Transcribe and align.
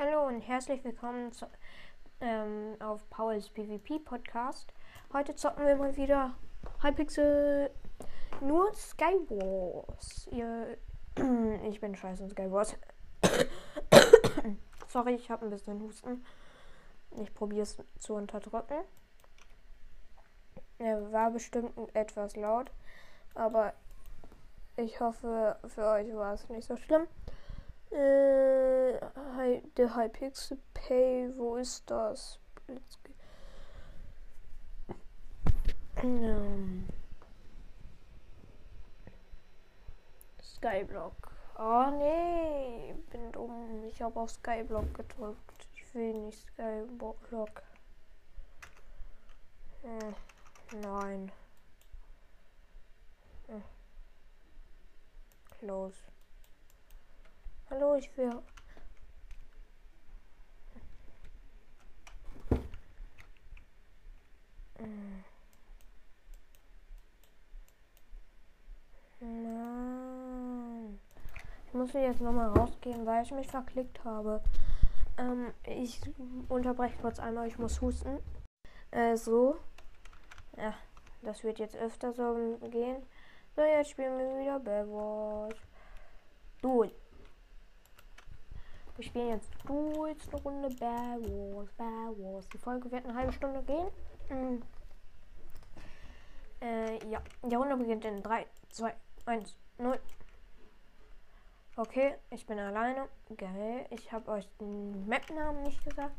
Hallo 0.00 0.28
und 0.28 0.42
herzlich 0.42 0.84
willkommen 0.84 1.32
zu, 1.32 1.48
ähm, 2.20 2.76
auf 2.78 3.10
Pauls 3.10 3.48
PvP 3.48 3.98
Podcast. 3.98 4.72
Heute 5.12 5.34
zocken 5.34 5.66
wir 5.66 5.74
mal 5.74 5.96
wieder 5.96 6.36
Hypixel 6.82 7.68
nur 8.40 8.72
Skywars. 8.76 10.28
Ihr, 10.30 10.78
ich 11.68 11.80
bin 11.80 11.96
scheiße 11.96 12.22
in 12.22 12.30
Skywars. 12.30 12.76
Sorry, 14.86 15.16
ich 15.16 15.32
habe 15.32 15.46
ein 15.46 15.50
bisschen 15.50 15.80
Husten. 15.82 16.24
Ich 17.20 17.34
probiere 17.34 17.62
es 17.62 17.76
zu 17.98 18.14
unterdrücken. 18.14 18.84
Er 20.78 21.10
war 21.10 21.32
bestimmt 21.32 21.72
etwas 21.92 22.36
laut, 22.36 22.70
aber 23.34 23.72
ich 24.76 25.00
hoffe, 25.00 25.58
für 25.66 25.86
euch 25.86 26.14
war 26.14 26.34
es 26.34 26.48
nicht 26.50 26.68
so 26.68 26.76
schlimm. 26.76 27.08
Äh, 27.90 28.98
der 29.76 29.96
Hypixel 29.96 30.58
Pay, 30.74 31.32
wo 31.36 31.56
ist 31.56 31.90
das? 31.90 32.38
Ähm. 36.02 36.86
Skyblock. 40.42 41.32
Oh 41.56 41.90
nee, 41.90 42.94
bin 43.10 43.32
dumm. 43.32 43.84
Ich 43.84 44.02
habe 44.02 44.20
auf 44.20 44.30
Skyblock 44.30 44.92
gedrückt. 44.94 45.68
Ich 45.74 45.94
will 45.94 46.14
nicht 46.14 46.46
Skyblock. 46.56 47.62
Hm, 49.82 50.14
nein. 50.82 51.32
Hm. 53.46 53.62
Close. 55.58 56.07
Hallo, 57.70 57.96
ich 57.96 58.16
will. 58.16 58.32
Mann. 69.20 70.98
Ich 71.66 71.74
muss 71.74 71.92
jetzt 71.92 72.22
nochmal 72.22 72.48
rausgehen, 72.48 73.04
weil 73.04 73.22
ich 73.22 73.30
mich 73.32 73.46
verklickt 73.48 74.02
habe. 74.04 74.42
Ähm, 75.18 75.52
ich 75.64 76.00
unterbreche 76.48 76.96
kurz 77.02 77.18
einmal, 77.20 77.48
ich 77.48 77.58
muss 77.58 77.82
husten. 77.82 78.18
Äh, 78.90 79.16
so. 79.16 79.56
Ja, 80.56 80.72
das 81.20 81.44
wird 81.44 81.58
jetzt 81.58 81.76
öfter 81.76 82.14
so 82.14 82.58
gehen. 82.70 83.02
So, 83.54 83.62
jetzt 83.62 83.90
spielen 83.90 84.18
wir 84.18 84.40
wieder 84.40 84.58
Bad 84.58 84.88
Wars. 84.88 85.54
Du, 86.62 86.84
wir 88.98 89.04
spielen 89.04 89.28
jetzt 89.28 89.48
kurz 89.64 90.28
eine 90.28 90.42
Runde 90.42 90.68
Bear 90.74 91.20
Wars, 91.20 91.72
Bear 91.74 92.12
Wars. 92.18 92.48
Die 92.48 92.58
Folge 92.58 92.90
wird 92.90 93.04
eine 93.06 93.14
halbe 93.14 93.32
Stunde 93.32 93.62
gehen. 93.62 93.86
Mhm. 94.28 94.62
Äh, 96.60 97.08
ja, 97.08 97.22
die 97.44 97.54
Runde 97.54 97.76
beginnt 97.76 98.04
in 98.04 98.20
3, 98.20 98.44
2, 98.70 98.92
1, 99.26 99.56
0. 99.78 100.00
Okay, 101.76 102.16
ich 102.30 102.44
bin 102.44 102.58
alleine. 102.58 103.08
Geil. 103.36 103.86
Ich 103.90 104.10
habe 104.10 104.32
euch 104.32 104.48
den 104.60 105.06
Map-Namen 105.06 105.62
nicht 105.62 105.84
gesagt. 105.84 106.16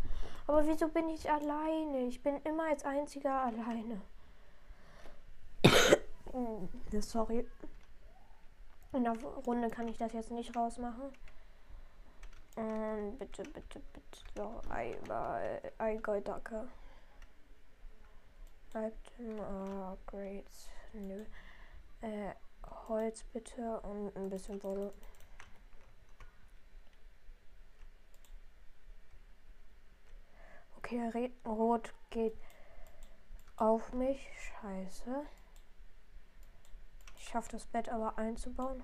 Aber 0.47 0.65
wieso 0.65 0.87
bin 0.87 1.09
ich 1.09 1.29
alleine? 1.29 2.05
Ich 2.07 2.23
bin 2.23 2.37
immer 2.45 2.69
als 2.69 2.85
einziger 2.85 3.41
alleine. 3.41 3.99
Sorry. 7.01 7.45
In 8.93 9.03
der 9.03 9.21
Runde 9.45 9.69
kann 9.69 9.89
ich 9.89 9.97
das 9.97 10.13
jetzt 10.13 10.31
nicht 10.31 10.55
rausmachen. 10.55 11.11
Und 12.59 13.17
bitte, 13.17 13.43
bitte, 13.43 13.79
bitte 13.79 14.21
noch 14.35 14.61
einmal 14.69 15.61
danke. 16.21 16.67
Item 18.73 19.39
Upgrades. 19.39 20.67
Nö. 20.91 21.23
Äh, 22.01 22.33
Holz 22.89 23.23
bitte 23.31 23.79
und 23.79 24.13
ein 24.17 24.29
bisschen 24.29 24.61
Wolle. 24.61 24.93
Okay, 30.75 31.31
Rot 31.45 31.93
geht 32.09 32.37
auf 33.55 33.93
mich. 33.93 34.19
Scheiße. 34.61 35.25
Ich 37.15 37.23
schaffe 37.23 37.53
das 37.53 37.67
Bett 37.67 37.87
aber 37.87 38.17
einzubauen. 38.17 38.83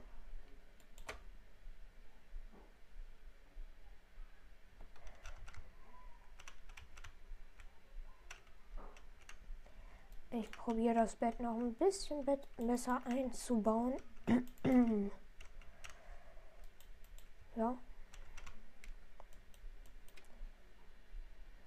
Ich 10.37 10.51
probiere 10.51 10.95
das 10.95 11.15
Bett 11.15 11.39
noch 11.39 11.57
ein 11.57 11.73
bisschen 11.75 12.25
besser 12.57 13.01
einzubauen. 13.05 13.95
ja. 17.55 17.77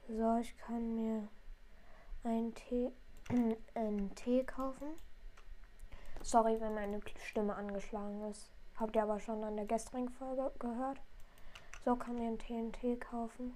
So, 0.07 0.37
ich 0.37 0.55
kann 0.59 0.95
mir 0.95 1.29
einen 2.25 2.55
Tee, 2.55 2.93
einen 3.75 4.15
Tee 4.15 4.45
kaufen. 4.45 4.89
Sorry, 6.23 6.61
wenn 6.61 6.75
meine 6.75 7.01
Stimme 7.25 7.55
angeschlagen 7.55 8.21
ist. 8.31 8.51
Habt 8.77 8.97
ihr 8.97 9.03
aber 9.03 9.19
schon 9.19 9.43
an 9.45 9.57
der 9.57 9.65
gestrigen 9.65 10.11
Folge 10.11 10.53
gehört. 10.59 11.01
So 11.87 11.97
kann 11.97 12.17
mir 12.17 12.27
einen 12.27 12.39
TNT 12.39 13.01
kaufen. 13.01 13.55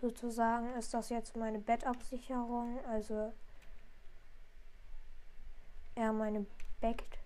Sozusagen 0.00 0.72
ist 0.74 0.94
das 0.94 1.08
jetzt 1.08 1.36
meine 1.36 1.58
Bettabsicherung, 1.58 2.78
also 2.86 3.32
eher 5.96 6.12
meine 6.12 6.46
Bett. 6.80 7.18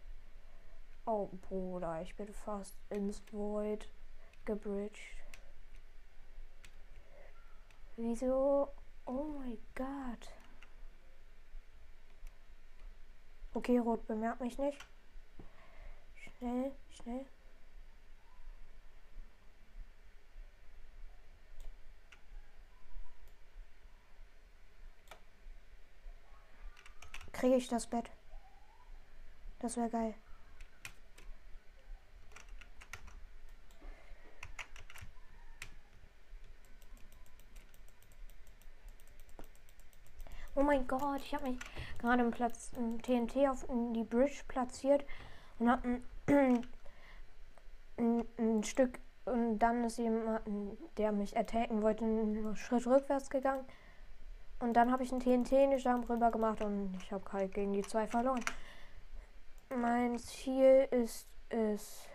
Oh 1.05 1.29
Bruder, 1.49 2.01
ich 2.01 2.17
bin 2.17 2.33
fast 2.33 2.75
ins 2.89 3.23
Void 3.31 3.91
gebridged. 4.47 5.01
Wieso? 7.97 8.69
Oh 9.05 9.25
mein 9.39 9.59
Gott. 9.75 10.33
Okay, 13.53 13.79
Rot 13.79 14.07
bemerkt 14.07 14.41
mich 14.41 14.57
nicht. 14.57 14.79
Schnell, 16.15 16.73
schnell. 16.89 17.27
Kriege 27.33 27.57
ich 27.57 27.69
das 27.69 27.87
Bett? 27.87 28.11
Das 29.59 29.77
wäre 29.77 29.89
geil. 29.89 30.15
Oh 40.55 40.63
mein 40.63 40.87
Gott, 40.87 41.23
ich 41.25 41.35
habe 41.35 41.49
mich 41.49 41.59
gerade 41.99 42.23
im 42.23 42.31
Platz 42.31 42.73
im 42.77 43.01
TNT 43.01 43.49
auf 43.49 43.67
die 43.95 44.05
Bridge 44.05 44.43
platziert 44.47 45.03
und 45.59 45.71
habe 45.71 45.89
ein, 45.89 46.03
ein, 47.97 48.27
ein, 48.39 48.63
Stück 48.63 48.99
und 49.25 49.59
dann 49.61 49.85
ist 49.85 49.97
jemand, 49.97 50.43
der 50.99 51.13
mich 51.13 51.39
attacken 51.39 51.81
wollte, 51.81 52.05
einen 52.05 52.55
Schritt 52.57 52.87
rückwärts 52.87 53.31
gegangen. 53.31 53.65
Und 54.63 54.75
dann 54.75 54.93
habe 54.93 55.03
ich 55.03 55.11
einen 55.11 55.21
TNT 55.21 55.51
in 55.51 55.71
den 55.71 55.79
Jump 55.81 56.09
rüber 56.09 56.31
gemacht 56.31 56.63
und 56.63 56.97
ich 57.03 57.11
habe 57.11 57.25
halt 57.33 57.53
gegen 57.53 57.73
die 57.73 57.83
zwei 57.83 58.07
verloren. 58.07 58.45
Mein 59.75 60.21
Ziel 60.21 60.87
ist 60.93 61.27
es, 61.49 62.07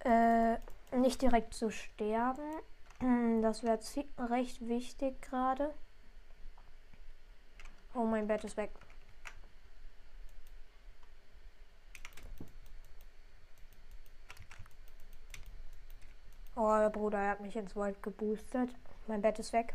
äh, 0.00 0.58
nicht 0.94 1.22
direkt 1.22 1.54
zu 1.54 1.70
sterben. 1.70 2.44
Das 3.42 3.64
wäre 3.64 3.80
recht 4.30 4.68
wichtig 4.68 5.20
gerade. 5.22 5.74
Oh, 7.94 8.04
mein 8.04 8.28
Bett 8.28 8.44
ist 8.44 8.56
weg. 8.56 8.70
Oh, 16.54 16.88
Bruder, 16.90 17.18
er 17.18 17.30
hat 17.30 17.40
mich 17.40 17.56
ins 17.56 17.74
Wald 17.74 18.00
geboostet. 18.02 18.70
Mein 19.08 19.20
Bett 19.20 19.40
ist 19.40 19.52
weg. 19.52 19.74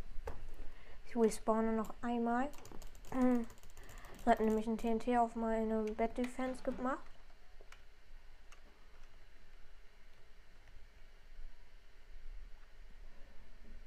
Ich 1.07 1.15
respawne 1.15 1.71
noch 1.71 1.93
einmal. 2.01 2.49
Ich 3.11 4.27
habe 4.27 4.43
nämlich 4.43 4.67
ein 4.67 4.77
TNT 4.77 5.17
auf 5.17 5.35
meine 5.35 5.83
Bed 5.83 6.17
Defense 6.17 6.61
gemacht. 6.63 6.99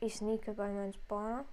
Ich 0.01 0.17
sneake 0.17 0.55
bei 0.55 0.73
meinem 0.73 0.95
Spawner. 0.95 1.45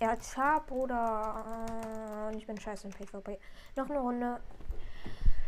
Ja, 0.00 0.18
Zap 0.18 0.72
oder. 0.72 1.68
Äh, 2.32 2.36
ich 2.36 2.44
bin 2.44 2.58
scheiße 2.58 2.88
im 2.88 2.92
PvP. 2.92 3.38
Noch 3.76 3.88
eine 3.88 4.00
Runde. 4.00 4.40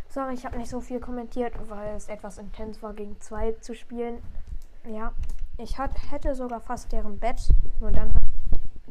Sorry, 0.08 0.34
ich 0.34 0.46
habe 0.46 0.58
nicht 0.58 0.70
so 0.70 0.80
viel 0.80 1.00
kommentiert, 1.00 1.54
weil 1.68 1.96
es 1.96 2.08
etwas 2.08 2.38
intens 2.38 2.80
war, 2.80 2.94
gegen 2.94 3.20
zwei 3.20 3.50
zu 3.54 3.74
spielen. 3.74 4.22
Ja, 4.86 5.12
ich 5.56 5.78
hat, 5.78 5.92
hätte 6.10 6.34
sogar 6.34 6.60
fast 6.60 6.92
deren 6.92 7.18
Bett. 7.18 7.40
Nur 7.80 7.90
dann 7.90 8.12
hat 8.12 8.22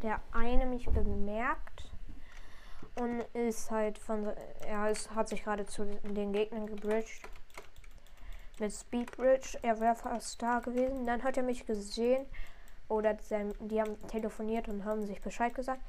der 0.02 0.20
eine 0.32 0.66
mich 0.66 0.86
bemerkt 0.86 1.92
und 2.96 3.22
ist 3.34 3.70
halt 3.70 3.98
von. 4.00 4.28
Ja, 4.68 4.90
es 4.90 5.12
hat 5.12 5.30
sich 5.30 5.44
gerade 5.44 5.66
zu 5.66 5.86
den 5.86 6.34
Gegnern 6.34 6.68
gebridged. 6.68 7.22
Mit 8.60 8.72
Speedbridge. 8.72 9.60
Er 9.62 9.80
wäre 9.80 9.96
fast 9.96 10.42
da 10.42 10.60
gewesen. 10.60 11.06
Dann 11.06 11.24
hat 11.24 11.38
er 11.38 11.44
mich 11.44 11.66
gesehen 11.66 12.26
oder 12.88 13.14
die 13.14 13.82
haben 13.82 14.08
telefoniert 14.08 14.68
und 14.68 14.86
haben 14.86 15.06
sich 15.06 15.22
Bescheid 15.22 15.54
gesagt. 15.54 15.82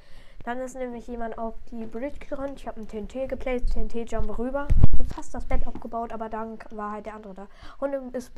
Dann 0.44 0.58
ist 0.58 0.76
nämlich 0.76 1.06
jemand 1.06 1.38
auf 1.38 1.54
die 1.70 1.86
Bridge 1.86 2.18
gerannt. 2.18 2.60
Ich 2.60 2.66
habe 2.66 2.80
ein 2.80 2.88
TNT 2.88 3.28
geplayt, 3.28 3.70
TNT-Jump 3.72 4.38
rüber. 4.38 4.68
Fast 5.14 5.34
das 5.34 5.46
Bett 5.46 5.66
abgebaut, 5.66 6.12
aber 6.12 6.28
dann 6.28 6.58
war 6.70 6.92
halt 6.92 7.06
der 7.06 7.14
andere 7.14 7.34
da. 7.34 7.48
Und 7.78 8.14
es 8.14 8.30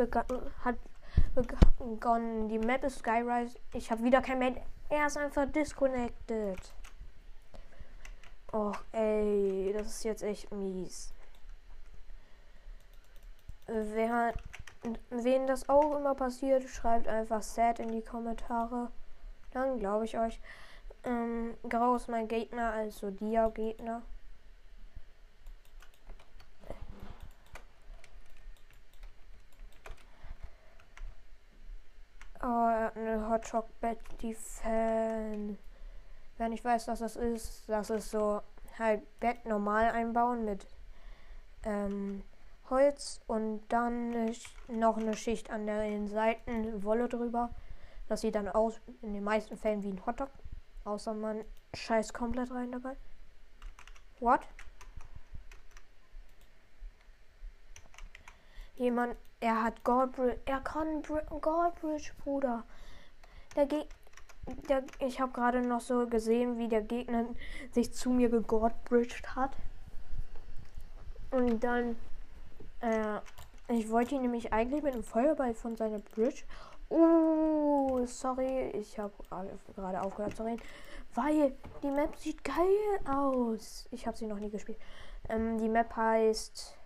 hat 0.64 0.76
begonnen. 1.34 2.48
Die 2.48 2.58
Map 2.58 2.84
ist 2.84 2.98
Skyrise. 2.98 3.58
Ich 3.72 3.90
habe 3.90 4.02
wieder 4.02 4.20
kein 4.22 4.38
Mate. 4.38 4.60
Er 4.88 5.06
ist 5.06 5.16
einfach 5.16 5.46
disconnected. 5.50 6.58
Och, 8.52 8.78
ey, 8.92 9.74
das 9.76 9.88
ist 9.88 10.04
jetzt 10.04 10.22
echt 10.22 10.52
mies. 10.52 11.12
Wer 13.66 14.32
wen 15.10 15.46
das 15.46 15.68
auch 15.68 15.96
immer 15.96 16.14
passiert, 16.14 16.68
schreibt 16.68 17.08
einfach 17.08 17.42
sad 17.42 17.80
in 17.80 17.90
die 17.90 18.02
Kommentare. 18.02 18.90
Dann 19.52 19.78
glaube 19.78 20.04
ich 20.04 20.18
euch. 20.18 20.40
Ähm, 21.04 21.54
Grau 21.68 21.96
ist 21.96 22.08
mein 22.08 22.28
Gegner, 22.28 22.72
also 22.72 23.10
Dia-Gegner. 23.10 24.02
Eine 32.96 33.28
Hotshot 33.28 33.66
Betty 33.82 34.34
Fan. 34.34 35.58
Wenn 36.38 36.52
ich 36.52 36.64
weiß, 36.64 36.88
was 36.88 37.00
das 37.00 37.16
ist, 37.16 37.68
das 37.68 37.90
ist 37.90 38.10
so 38.10 38.40
halt 38.78 39.02
Bett 39.20 39.44
normal 39.44 39.90
einbauen 39.90 40.46
mit 40.46 40.66
ähm, 41.64 42.22
Holz 42.70 43.20
und 43.26 43.60
dann 43.68 44.32
noch 44.68 44.96
eine 44.96 45.14
Schicht 45.14 45.50
an 45.50 45.66
den 45.66 46.08
Seiten 46.08 46.82
Wolle 46.84 47.06
drüber. 47.06 47.50
Das 48.08 48.22
sieht 48.22 48.34
dann 48.34 48.48
aus 48.48 48.80
in 49.02 49.12
den 49.12 49.24
meisten 49.24 49.58
Fällen 49.58 49.82
wie 49.82 49.90
ein 49.90 50.06
Hotdog. 50.06 50.30
Außer 50.84 51.12
man 51.12 51.44
scheißt 51.74 52.14
komplett 52.14 52.50
rein 52.50 52.72
dabei. 52.72 52.96
What? 54.20 54.40
Jemand, 58.76 59.16
er 59.40 59.64
hat 59.64 59.84
Goldbridge, 59.84 60.40
er 60.46 60.60
kann 60.60 61.02
Goldbridge, 61.02 62.12
Bruder. 62.24 62.64
Der 63.56 63.66
Ge 63.66 63.84
der, 64.68 64.84
ich 65.00 65.20
habe 65.20 65.32
gerade 65.32 65.60
noch 65.60 65.80
so 65.80 66.06
gesehen, 66.06 66.56
wie 66.56 66.68
der 66.68 66.82
Gegner 66.82 67.24
sich 67.72 67.92
zu 67.92 68.10
mir 68.10 68.28
gegordbridged 68.28 69.34
hat. 69.34 69.56
Und 71.32 71.64
dann 71.64 71.96
äh, 72.80 73.18
ich 73.68 73.90
wollte 73.90 74.14
ihn 74.14 74.22
nämlich 74.22 74.52
eigentlich 74.52 74.82
mit 74.82 74.94
einem 74.94 75.02
Feuerball 75.02 75.52
von 75.54 75.74
seiner 75.74 75.98
Bridge. 75.98 76.44
Oh, 76.88 78.00
sorry, 78.06 78.70
ich 78.70 78.96
habe 78.98 79.12
gerade 79.74 80.00
aufgehört 80.00 80.36
zu 80.36 80.44
reden. 80.44 80.62
Weil 81.14 81.52
die 81.82 81.90
Map 81.90 82.16
sieht 82.16 82.44
geil 82.44 83.00
aus. 83.10 83.88
Ich 83.90 84.06
habe 84.06 84.16
sie 84.16 84.26
noch 84.26 84.38
nie 84.38 84.50
gespielt. 84.50 84.78
Ähm, 85.28 85.58
die 85.58 85.68
Map 85.68 85.96
heißt 85.96 86.76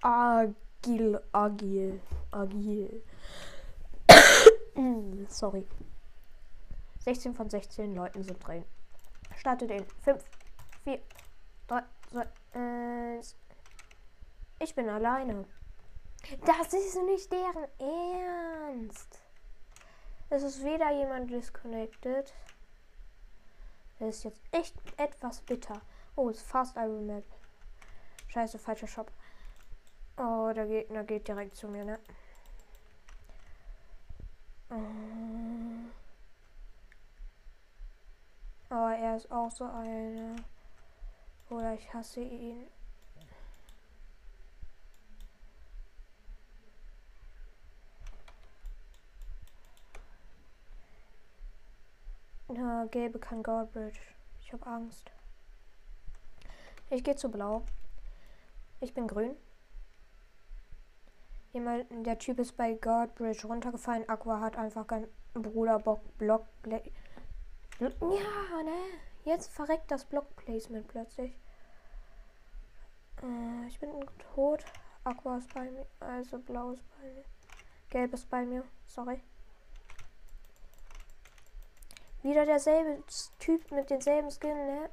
Agil, 0.00 1.20
Agil, 1.32 2.00
Agil. 2.30 3.02
sorry. 5.28 5.66
16 7.00 7.34
von 7.34 7.48
16 7.48 7.94
Leuten 7.94 8.22
sind 8.22 8.46
drin. 8.46 8.64
Startet 9.36 9.70
in 9.70 9.84
5, 10.02 10.22
4, 10.84 11.00
3, 11.66 11.82
2, 12.10 12.28
1. 12.52 13.36
Ich 14.58 14.74
bin 14.74 14.88
alleine. 14.88 15.46
Das 16.44 16.72
ist 16.74 16.96
nicht 17.04 17.32
deren 17.32 17.66
Ernst. 17.78 19.22
Es 20.28 20.42
ist 20.42 20.62
wieder 20.64 20.92
jemand 20.92 21.30
disconnected. 21.30 22.32
Das 23.98 24.16
ist 24.16 24.24
jetzt 24.24 24.42
echt 24.52 24.74
etwas 24.98 25.40
bitter. 25.40 25.80
Oh, 26.16 26.28
es 26.28 26.38
ist 26.38 26.46
Fast 26.46 26.76
Iron 26.76 27.06
Map. 27.06 27.24
Scheiße, 28.28 28.58
falscher 28.58 28.86
Shop. 28.86 29.10
Oh, 30.16 30.52
der 30.54 30.66
Gegner 30.66 31.04
geht 31.04 31.26
direkt 31.26 31.56
zu 31.56 31.68
mir, 31.68 31.84
ne? 31.84 31.98
Oh, 34.70 34.76
er 38.70 39.16
ist 39.16 39.30
auch 39.32 39.50
so 39.50 39.64
eine. 39.64 40.36
Oder 41.48 41.74
ich 41.74 41.92
hasse 41.92 42.20
ihn. 42.22 42.68
Na, 52.46 52.84
gelbe 52.86 53.18
kann 53.18 53.42
Goldbridge. 53.42 54.00
Ich 54.40 54.52
habe 54.52 54.66
Angst. 54.66 55.10
Ich 56.90 57.02
gehe 57.02 57.16
zu 57.16 57.28
blau. 57.28 57.64
Ich 58.80 58.94
bin 58.94 59.08
grün. 59.08 59.36
Jemand, 61.52 61.86
der 62.06 62.18
Typ 62.18 62.38
ist 62.38 62.56
bei 62.56 62.74
Godbridge 62.74 63.46
runtergefallen. 63.46 64.08
Aqua 64.08 64.40
hat 64.40 64.56
einfach 64.56 64.86
kein 64.86 65.08
Bruder 65.34 65.78
Bock 65.80 66.00
Block. 66.16 66.46
Ja, 67.80 67.88
ne? 68.62 68.76
Jetzt 69.24 69.50
verreckt 69.50 69.90
das 69.90 70.04
Block 70.04 70.36
Placement 70.36 70.86
plötzlich. 70.86 71.36
Äh, 73.22 73.66
ich 73.66 73.80
bin 73.80 73.90
tot. 74.34 74.64
Aqua 75.02 75.38
ist 75.38 75.52
bei 75.52 75.68
mir. 75.70 75.86
Also 75.98 76.38
blau 76.38 76.70
ist 76.70 76.84
bei 77.00 77.08
mir. 77.08 77.24
Gelb 77.88 78.12
ist 78.14 78.30
bei 78.30 78.44
mir. 78.44 78.64
Sorry. 78.86 79.20
Wieder 82.22 82.46
derselbe 82.46 83.02
Typ 83.38 83.70
mit 83.72 83.90
denselben 83.90 84.30
Skin, 84.30 84.54
ne? 84.54 84.90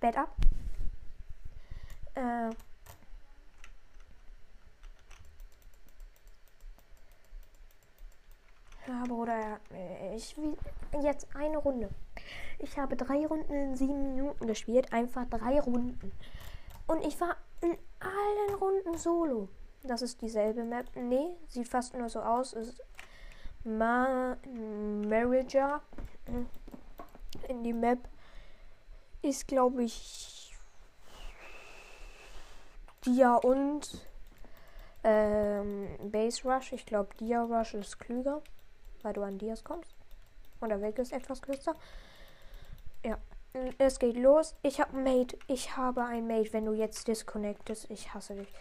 Bett 0.00 0.16
ab. 0.16 0.36
Äh. 2.14 2.50
Ja, 8.86 9.04
Bruder, 9.08 9.60
ich 10.14 10.36
will 10.36 10.56
jetzt 11.02 11.26
eine 11.34 11.56
Runde. 11.56 11.88
Ich 12.58 12.78
habe 12.78 12.96
drei 12.96 13.26
Runden 13.26 13.52
in 13.52 13.76
sieben 13.76 14.14
Minuten 14.14 14.46
gespielt. 14.46 14.92
Einfach 14.92 15.24
drei 15.26 15.58
Runden. 15.60 16.12
Und 16.86 17.04
ich 17.04 17.18
war 17.20 17.36
in 17.62 17.76
allen 18.00 18.54
Runden 18.60 18.98
solo. 18.98 19.48
Das 19.82 20.02
ist 20.02 20.20
dieselbe 20.20 20.64
Map. 20.64 20.86
Nee, 20.94 21.36
sieht 21.48 21.68
fast 21.68 21.94
nur 21.94 22.08
so 22.08 22.20
aus. 22.20 22.52
Ist 22.52 22.82
Ma 23.64 24.36
Manager 24.44 25.80
in 27.48 27.62
die 27.62 27.72
Map 27.72 27.98
ist, 29.22 29.48
glaube 29.48 29.84
ich, 29.84 30.54
Dia 33.04 33.36
und 33.36 34.06
ähm, 35.02 35.88
Base 36.10 36.42
Rush. 36.44 36.72
Ich 36.72 36.84
glaube, 36.84 37.14
Dia 37.16 37.42
Rush 37.42 37.74
ist 37.74 37.98
klüger, 37.98 38.42
weil 39.04 39.12
du 39.12 39.22
an 39.22 39.38
Dias 39.38 39.62
kommst. 39.62 39.94
Und 40.60 40.70
der 40.70 40.80
Weg 40.82 40.98
ist 40.98 41.12
etwas 41.12 41.42
kürzer. 41.42 41.74
Ja, 43.04 43.18
es 43.78 43.98
geht 43.98 44.16
los. 44.16 44.56
Ich 44.62 44.80
habe 44.80 44.96
Mate. 44.96 45.38
Ich 45.46 45.76
habe 45.76 46.04
ein 46.04 46.26
Mate, 46.26 46.52
wenn 46.52 46.64
du 46.64 46.72
jetzt 46.72 47.06
disconnectest. 47.06 47.90
Ich 47.90 48.12
hasse 48.12 48.34
dich. 48.34 48.52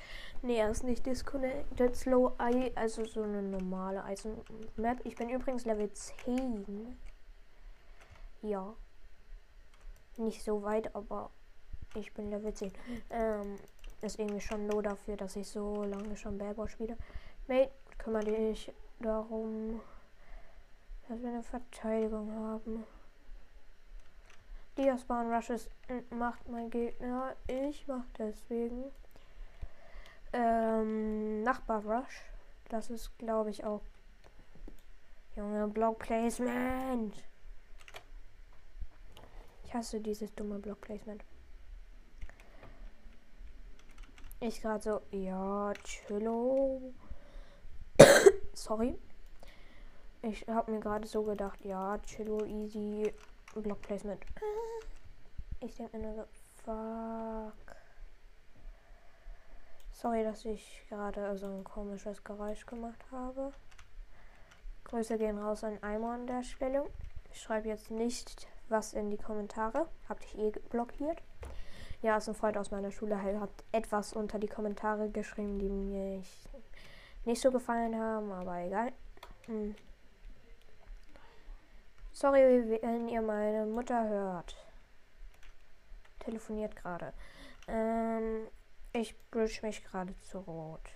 Nee, 0.41 0.57
er 0.57 0.69
ist 0.69 0.83
nicht 0.83 1.05
disconnected. 1.05 1.95
Slow 1.95 2.33
Eye, 2.37 2.71
also 2.75 3.05
so 3.05 3.23
eine 3.23 3.41
normale 3.41 4.03
Eisen-Map. 4.03 4.99
Ich 5.05 5.15
bin 5.15 5.29
übrigens 5.29 5.65
Level 5.65 5.91
10. 5.91 6.97
Ja. 8.41 8.73
Nicht 10.17 10.43
so 10.43 10.61
weit, 10.61 10.93
aber 10.93 11.31
ich 11.95 12.13
bin 12.13 12.29
Level 12.29 12.53
10. 12.53 12.71
Ähm, 13.09 13.55
ist 14.01 14.19
irgendwie 14.19 14.41
schon 14.41 14.67
low 14.67 14.81
dafür, 14.81 15.15
dass 15.17 15.35
ich 15.37 15.47
so 15.47 15.83
lange 15.83 16.17
schon 16.17 16.37
Bad 16.37 16.69
spiele. 16.69 16.97
Mate, 17.47 17.71
kümmere 17.97 18.25
dich 18.25 18.71
darum, 18.99 19.81
dass 21.07 21.21
wir 21.21 21.29
eine 21.29 21.43
Verteidigung 21.43 22.31
haben. 22.31 22.83
Diaspan 24.77 25.31
Rushes 25.31 25.69
macht 26.09 26.47
mein 26.49 26.69
Gegner. 26.69 27.35
Ich 27.47 27.87
mach 27.87 28.05
deswegen. 28.17 28.85
Ähm, 30.33 31.43
Nachbar 31.43 31.85
Rush. 31.85 32.23
Das 32.69 32.89
ist, 32.89 33.17
glaube 33.19 33.51
ich, 33.51 33.63
auch. 33.63 33.81
Junge, 35.35 35.67
Block 35.67 35.99
Placement. 35.99 37.15
Ich 39.73 39.77
hasse 39.77 39.99
dieses 39.99 40.31
dumme 40.35 40.59
Block-Placement. 40.59 41.23
Ich 44.39 44.61
gerade 44.61 44.83
so, 44.83 45.01
ja, 45.09 45.73
chillo. 45.83 46.93
Sorry. 48.53 48.99
Ich 50.25 50.47
habe 50.47 50.71
mir 50.71 50.79
gerade 50.79 51.05
so 51.05 51.21
gedacht, 51.23 51.65
ja, 51.65 51.97
chillo, 51.97 52.45
easy, 52.45 53.13
Block-Placement. 53.53 54.21
Ich 55.59 55.75
denke 55.75 55.97
mir 55.97 56.07
nur 56.07 56.15
so, 56.15 56.23
fuck. 56.63 57.75
Sorry, 59.91 60.23
dass 60.23 60.45
ich 60.45 60.85
gerade 60.87 61.37
so 61.37 61.47
ein 61.47 61.65
komisches 61.65 62.23
Geräusch 62.23 62.65
gemacht 62.65 63.03
habe. 63.11 63.51
Grüße 64.85 65.17
gehen 65.17 65.37
raus 65.37 65.65
an 65.65 65.77
Eimer 65.83 66.13
an 66.13 66.25
der 66.25 66.43
Stelle. 66.43 66.85
Ich 67.33 67.41
schreibe 67.41 67.67
jetzt 67.67 67.91
nicht 67.91 68.47
was 68.69 68.93
in 68.93 69.09
die 69.09 69.17
Kommentare. 69.17 69.89
Hab 70.07 70.21
dich 70.21 70.37
eh 70.37 70.51
blockiert. 70.69 71.21
Ja, 72.01 72.15
ist 72.15 72.29
ein 72.29 72.35
Freund 72.35 72.57
aus 72.57 72.71
meiner 72.71 72.91
Schule. 72.91 73.21
Hat 73.21 73.49
etwas 73.73 74.13
unter 74.13 74.39
die 74.39 74.47
Kommentare 74.47 75.09
geschrieben, 75.09 75.59
die 75.59 75.67
mir 75.67 76.23
nicht 77.25 77.41
so 77.41 77.51
gefallen 77.51 77.99
haben, 77.99 78.31
aber 78.31 78.59
egal. 78.59 78.93
Hm. 79.47 79.75
Sorry, 82.15 82.79
wenn 82.81 83.09
ihr 83.09 83.23
meine 83.23 83.65
Mutter 83.65 84.07
hört. 84.07 84.55
Telefoniert 86.19 86.75
gerade. 86.75 87.11
Ähm, 87.67 88.47
ich 88.93 89.19
bridge 89.31 89.59
mich 89.63 89.83
gerade 89.83 90.13
zu 90.21 90.37
rot. 90.37 90.93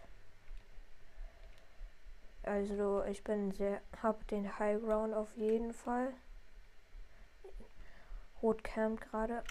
Also 2.43 3.03
ich 3.05 3.23
bin 3.23 3.51
sehr, 3.51 3.81
hab 4.03 4.27
den 4.27 4.59
High 4.59 4.79
Ground 4.79 5.15
auf 5.15 5.35
jeden 5.35 5.73
Fall. 5.73 6.13
Rot 8.43 8.63
campt 8.63 9.01
gerade. 9.01 9.43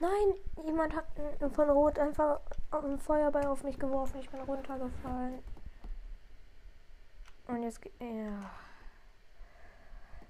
Nein, 0.00 0.34
jemand 0.64 0.96
hat 0.96 1.04
von 1.52 1.68
Rot 1.68 1.98
einfach 1.98 2.40
einen 2.70 2.98
Feuerball 2.98 3.46
auf 3.46 3.64
mich 3.64 3.78
geworfen. 3.78 4.18
Ich 4.20 4.30
bin 4.30 4.40
runtergefallen. 4.40 5.42
Und 7.48 7.62
jetzt, 7.62 7.80
ja. 7.98 8.50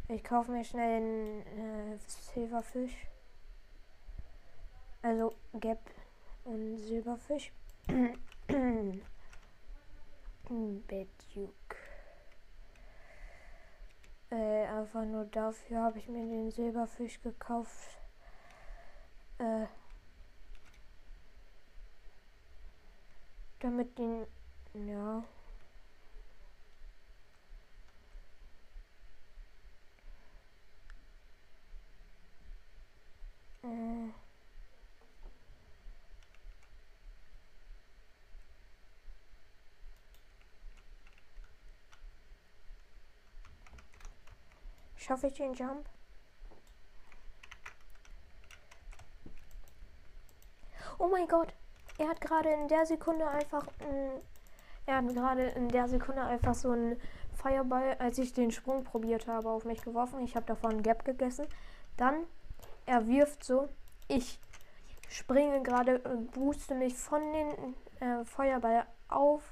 Ich 0.06 0.22
kaufe 0.22 0.52
mir 0.52 0.64
schnell 0.64 0.96
einen 0.96 1.42
äh, 1.92 1.98
Silberfisch. 1.98 3.08
Also 5.02 5.34
Gap 5.54 5.80
und 6.44 6.78
Silberfisch. 6.78 7.52
Bedjuk. 10.48 11.76
Äh, 14.30 14.66
einfach 14.66 15.04
nur 15.04 15.25
dafür 15.25 15.82
habe 15.82 15.98
ich 15.98 16.08
mir 16.08 16.25
den 16.25 16.52
Silberfisch 16.52 17.20
gekauft. 17.20 17.98
Äh, 19.38 19.66
damit 23.58 23.98
den, 23.98 24.25
ja. 24.72 25.25
Schaffe 44.97 45.29
ich 45.29 45.35
den 45.35 45.55
Jump? 45.55 45.88
Oh 50.99 51.09
mein 51.09 51.27
Gott, 51.27 51.55
er 51.97 52.09
hat 52.09 52.21
gerade 52.21 52.50
in 52.50 52.69
der 52.69 52.85
Sekunde 52.85 53.27
einfach. 53.27 53.65
Mh, 53.81 54.21
er 54.87 54.97
hat 54.97 55.09
gerade 55.09 55.47
in 55.47 55.69
der 55.69 55.88
Sekunde 55.88 56.23
einfach 56.23 56.55
so 56.55 56.73
einen 56.73 57.00
Feuerball, 57.35 57.97
als 57.99 58.19
ich 58.19 58.33
den 58.33 58.50
Sprung 58.50 58.85
probiert 58.85 59.27
habe, 59.27 59.49
auf 59.49 59.65
mich 59.65 59.81
geworfen. 59.83 60.21
Ich 60.21 60.37
habe 60.37 60.45
davon 60.47 60.83
Gap 60.83 61.05
gegessen. 61.05 61.47
Dann, 61.97 62.27
er 62.88 63.07
wirft 63.07 63.45
so. 63.45 63.68
Ich 64.09 64.40
springe 65.11 65.62
gerade 65.62 65.99
und 66.00 66.33
booste 66.33 66.75
mich 66.75 66.95
von 66.95 67.21
den 67.33 67.75
äh, 68.00 68.25
Feuerball 68.25 68.87
auf 69.09 69.42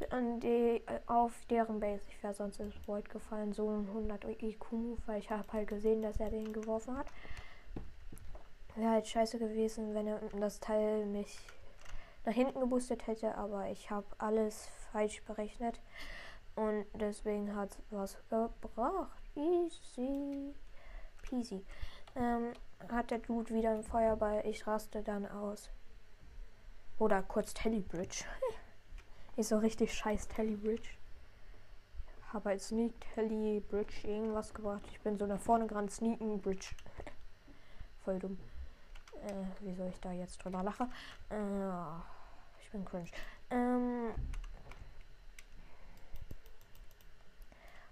die, 0.00 0.82
äh, 0.86 1.00
auf 1.06 1.32
deren 1.50 1.78
Base. 1.78 2.02
Ich 2.08 2.22
wäre 2.22 2.32
sonst 2.32 2.58
ins 2.60 2.74
Void 2.86 3.08
gefallen. 3.10 3.52
So 3.52 3.68
ein 3.68 3.86
100 3.86 4.24
IQ, 4.42 4.98
weil 5.06 5.18
ich 5.18 5.30
habe 5.30 5.52
halt 5.52 5.68
gesehen, 5.68 6.02
dass 6.02 6.18
er 6.18 6.30
den 6.30 6.52
geworfen 6.52 6.96
hat. 6.96 7.06
Wäre 8.76 8.90
halt 8.90 9.06
scheiße 9.06 9.38
gewesen, 9.38 9.94
wenn 9.94 10.06
er 10.06 10.20
das 10.40 10.58
Teil 10.58 11.04
mich 11.06 11.38
nach 12.24 12.32
hinten 12.32 12.60
geboostet 12.60 13.06
hätte, 13.06 13.36
aber 13.36 13.68
ich 13.68 13.90
habe 13.90 14.06
alles 14.16 14.68
falsch 14.90 15.22
berechnet. 15.24 15.80
Und 16.56 16.86
deswegen 16.94 17.54
hat 17.54 17.76
was 17.90 18.16
gebracht. 18.30 19.20
Easy 19.36 20.54
peasy. 21.24 21.64
Ähm, 22.16 22.52
hat 22.88 23.10
der 23.10 23.18
Dude 23.18 23.54
wieder 23.54 23.70
einen 23.70 23.82
Feuerball. 23.82 24.42
Ich 24.46 24.66
raste 24.66 25.02
dann 25.02 25.26
aus. 25.26 25.70
Oder 26.98 27.22
kurz 27.22 27.54
Telebridge. 27.54 28.24
ist 29.36 29.48
so 29.48 29.58
richtig 29.58 29.92
scheiß 29.94 30.28
Telebridge. 30.28 30.90
Habe 32.32 32.50
als 32.50 32.68
Sneak 32.68 32.92
Telebridge 33.14 34.06
irgendwas 34.06 34.52
gebracht. 34.54 34.82
Ich 34.90 35.00
bin 35.00 35.16
so 35.16 35.26
nach 35.26 35.40
vorne 35.40 35.66
gerannt. 35.66 35.90
Sneaken 35.90 36.40
Bridge. 36.40 36.74
Voll 38.04 38.18
dumm. 38.18 38.38
Äh, 39.26 39.32
wieso 39.60 39.86
ich 39.86 39.98
da 40.00 40.12
jetzt 40.12 40.44
drüber 40.44 40.62
lache? 40.62 40.88
Äh, 41.30 42.00
ich 42.60 42.70
bin 42.70 42.84
cringe. 42.84 43.08
Ähm. 43.50 44.12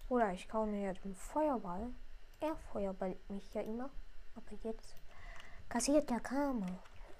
Oder 0.08 0.32
ich 0.32 0.48
kaufe 0.48 0.68
mir 0.68 0.82
jetzt 0.82 1.04
einen 1.04 1.14
Feuerball. 1.14 1.88
Er 2.40 2.54
feuerballt 2.72 3.30
mich 3.30 3.54
ja 3.54 3.62
immer. 3.62 3.88
Aber 4.34 4.56
jetzt 4.62 4.96
kassiert 5.68 6.08
der 6.10 6.20
Karma. 6.20 6.66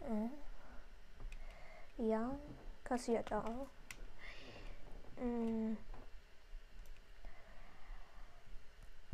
Äh. 0.01 0.29
Ja, 2.03 2.39
kassiert 2.85 3.31
er 3.31 3.45
auch. 3.45 3.69
Mm. 5.23 5.77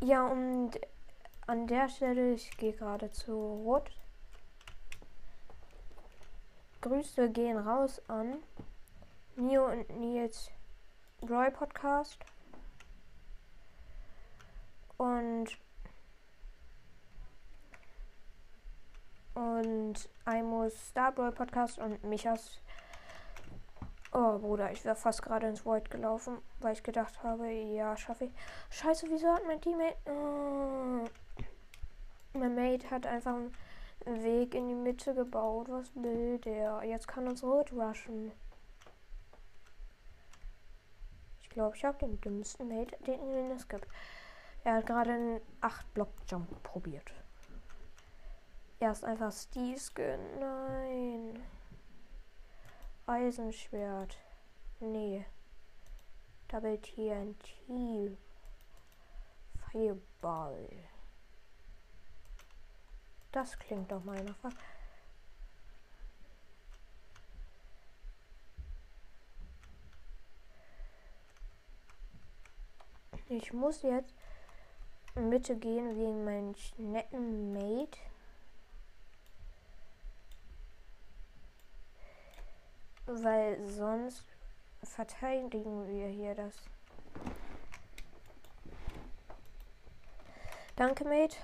Ja, 0.01 0.27
und 0.27 0.71
an 1.45 1.67
der 1.67 1.89
Stelle, 1.89 2.33
ich 2.33 2.55
gehe 2.57 2.73
gerade 2.73 3.11
zu 3.11 3.33
Rot. 3.33 3.91
Grüße 6.81 7.29
gehen 7.29 7.57
raus 7.57 8.01
an 8.07 8.41
Nio 9.35 9.65
und 9.65 9.89
Nils 9.99 10.49
Roy 11.21 11.51
Podcast. 11.51 12.17
Und 14.97 15.49
und 19.39 20.09
Imos 20.25 20.89
Starboy 20.89 21.31
Podcast 21.31 21.79
und 21.79 22.03
Michas. 22.03 22.59
Oh 24.11 24.37
Bruder, 24.37 24.69
ich 24.71 24.83
wäre 24.83 24.97
fast 24.97 25.21
gerade 25.21 25.47
ins 25.47 25.65
Void 25.65 25.89
gelaufen, 25.89 26.39
weil 26.59 26.73
ich 26.73 26.83
gedacht 26.83 27.23
habe, 27.23 27.49
ja, 27.49 27.95
schaffe 27.95 28.25
ich. 28.25 28.31
Scheiße, 28.69 29.07
wieso 29.09 29.29
hat 29.29 29.47
mein 29.47 29.61
Teammate. 29.61 29.95
Oh. 30.07 31.05
Mein 32.33 32.53
Mate 32.53 32.89
hat 32.91 33.05
einfach 33.05 33.35
einen 34.05 34.23
Weg 34.23 34.55
in 34.55 34.67
die 34.67 34.75
Mitte 34.75 35.13
gebaut. 35.13 35.69
Was 35.69 35.95
will 35.95 36.39
der? 36.39 36.81
Jetzt 36.83 37.07
kann 37.07 37.27
uns 37.27 37.41
rot 37.41 37.71
rushen. 37.71 38.33
Ich 41.41 41.49
glaube, 41.49 41.77
ich 41.77 41.85
habe 41.85 41.97
den 41.97 42.19
dümmsten 42.19 42.67
Mate, 42.67 42.97
den 43.05 43.51
es 43.51 43.69
gibt. 43.69 43.87
Er 44.65 44.75
hat 44.75 44.85
gerade 44.85 45.11
einen 45.11 45.41
8-Block-Jump 45.61 46.61
probiert. 46.63 47.09
Er 48.81 48.93
ist 48.93 49.03
einfach 49.03 49.31
Steve 49.33 49.77
Skin. 49.77 50.39
Nein. 50.39 51.43
Eisenschwert. 53.05 54.17
Nee. 54.79 55.25
Double 56.47 56.79
TNT. 56.79 58.17
Fireball. 59.71 60.69
Das 63.33 63.59
klingt 63.59 63.91
doch 63.91 64.03
mal 64.03 64.17
einfach. 64.17 64.53
Ich 73.27 73.53
muss 73.53 73.83
jetzt 73.83 74.15
Mitte 75.15 75.55
gehen 75.55 75.95
wegen 75.97 76.23
meinem 76.23 76.55
netten 76.77 77.53
Mate. 77.53 77.99
Weil 83.11 83.65
sonst 83.65 84.23
verteidigen 84.83 85.87
wir 85.87 86.07
hier 86.07 86.35
das. 86.35 86.53
Danke, 90.75 91.05
Mate. 91.05 91.35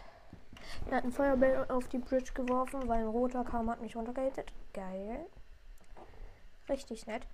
Er 0.90 0.98
hat 0.98 1.04
einen 1.04 1.12
Feuerball 1.12 1.66
auf 1.70 1.88
die 1.88 1.98
Bridge 1.98 2.34
geworfen, 2.34 2.88
weil 2.88 3.00
ein 3.00 3.08
roter 3.08 3.44
kam, 3.44 3.72
hat 3.72 3.82
mich 3.82 3.96
runtergehittet. 3.96 4.54
Geil. 4.74 5.26
Richtig 6.70 7.08
nett. 7.08 7.26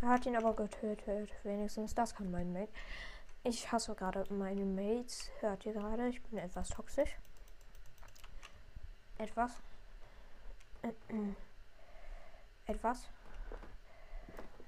Er 0.00 0.08
hat 0.08 0.26
ihn 0.26 0.36
aber 0.36 0.54
getötet. 0.54 1.30
Wenigstens 1.44 1.94
das 1.94 2.16
kann 2.16 2.32
mein 2.32 2.52
Mate. 2.52 2.72
Ich 3.44 3.70
hasse 3.70 3.94
gerade 3.94 4.24
meine 4.34 4.64
Mates. 4.64 5.30
Hört 5.38 5.64
ihr 5.66 5.72
gerade? 5.72 6.08
Ich 6.08 6.20
bin 6.24 6.38
etwas 6.38 6.68
toxisch. 6.68 7.16
Etwas. 9.18 9.52
Etwas. 12.66 13.08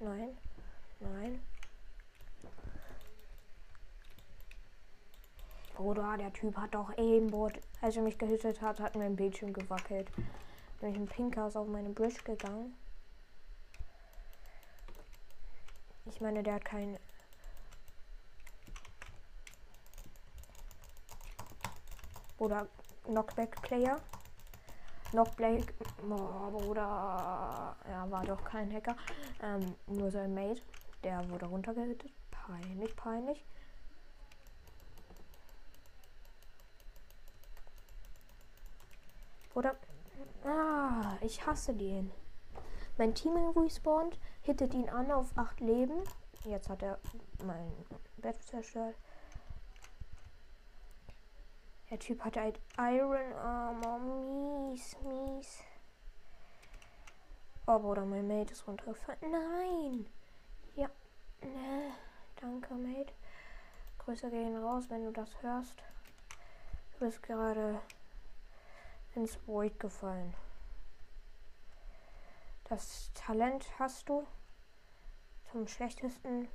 Nein. 0.01 0.37
Nein. 1.01 1.41
Bruder, 5.75 6.17
der 6.17 6.33
Typ 6.33 6.57
hat 6.57 6.75
doch 6.75 6.97
Aimbot. 6.97 7.55
Als 7.81 7.97
er 7.97 8.03
mich 8.03 8.17
gehittet 8.19 8.61
hat, 8.63 8.79
hat 8.79 8.95
mein 8.95 9.17
Bildschirm 9.17 9.53
gewackelt. 9.53 10.09
Bin 10.81 10.91
ich 10.91 10.97
ein 10.97 11.07
Pinker 11.07 11.47
auf 11.47 11.67
meine 11.67 11.91
Bridge 11.91 12.23
gegangen. 12.23 12.77
Ich 16.07 16.21
meine, 16.21 16.43
der 16.43 16.55
hat 16.55 16.65
kein. 16.65 16.99
Oder 22.39 22.69
Knockback 23.05 23.63
Player. 25.23 25.59
Knockback. 25.59 25.75
Oh, 26.11 26.51
Bruder. 26.51 27.77
Ja, 27.89 28.11
war 28.11 28.25
doch 28.25 28.43
kein 28.45 28.73
Hacker. 28.73 28.97
Ähm, 29.43 29.75
nur 29.87 30.11
sein 30.11 30.35
Mate. 30.35 30.63
Der 31.05 31.29
wurde 31.31 31.47
runtergehittet. 31.47 32.13
Peinlich, 32.31 32.97
peinlich. 32.97 33.45
Oder. 39.55 39.77
Ah, 40.45 41.17
ich 41.21 41.47
hasse 41.47 41.73
den. 41.75 42.11
Mein 42.99 43.15
Team 43.15 43.37
respawnt, 43.57 44.19
hittet 44.43 44.75
ihn 44.75 44.89
an 44.89 45.11
auf 45.11 45.37
8 45.37 45.61
Leben. 45.61 46.03
Jetzt 46.45 46.69
hat 46.69 46.83
er 46.83 46.99
mein 47.45 47.73
Bett 48.19 48.43
zerstört. 48.43 48.97
Der 51.91 51.99
Typ 51.99 52.25
hat 52.25 52.37
halt 52.37 52.61
Iron 52.79 53.33
Armor. 53.35 53.99
Mies, 53.99 54.97
mies. 55.03 55.63
Oh, 57.67 57.79
Bruder, 57.79 58.05
mein 58.05 58.27
Mate 58.27 58.53
ist 58.53 58.67
runtergefallen. 58.67 59.19
Nein! 59.31 60.07
Ja. 60.77 60.89
Ne. 61.43 61.93
Danke, 62.41 62.75
Mate. 62.75 63.13
Grüße 63.99 64.29
gehen 64.31 64.63
raus, 64.63 64.85
wenn 64.91 65.05
du 65.05 65.13
das 65.13 65.41
hörst. 65.43 65.83
Du 66.93 67.07
bist 67.07 67.23
gerade 67.23 67.81
ins 69.15 69.39
Void 69.47 69.79
gefallen. 69.81 70.35
Das 72.65 73.11
Talent 73.15 73.67
hast 73.79 74.09
du 74.09 74.27
zum 75.51 75.67
schlechtesten 75.69 76.49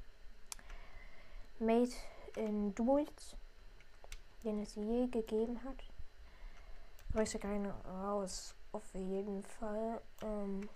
Mate 1.59 1.95
in 2.35 2.75
Duels, 2.75 3.35
den 4.43 4.59
es 4.59 4.75
je 4.75 5.07
gegeben 5.07 5.63
hat. 5.63 5.83
Grüße 7.13 7.39
keine 7.39 7.73
raus, 7.85 8.55
auf 8.71 8.93
jeden 8.93 9.43
Fall. 9.43 10.01
Ähm, 10.21 10.69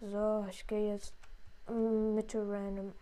so, 0.00 0.46
ich 0.48 0.66
gehe 0.66 0.92
jetzt 0.92 1.14
Mitte 1.68 2.46
random. 2.48 2.92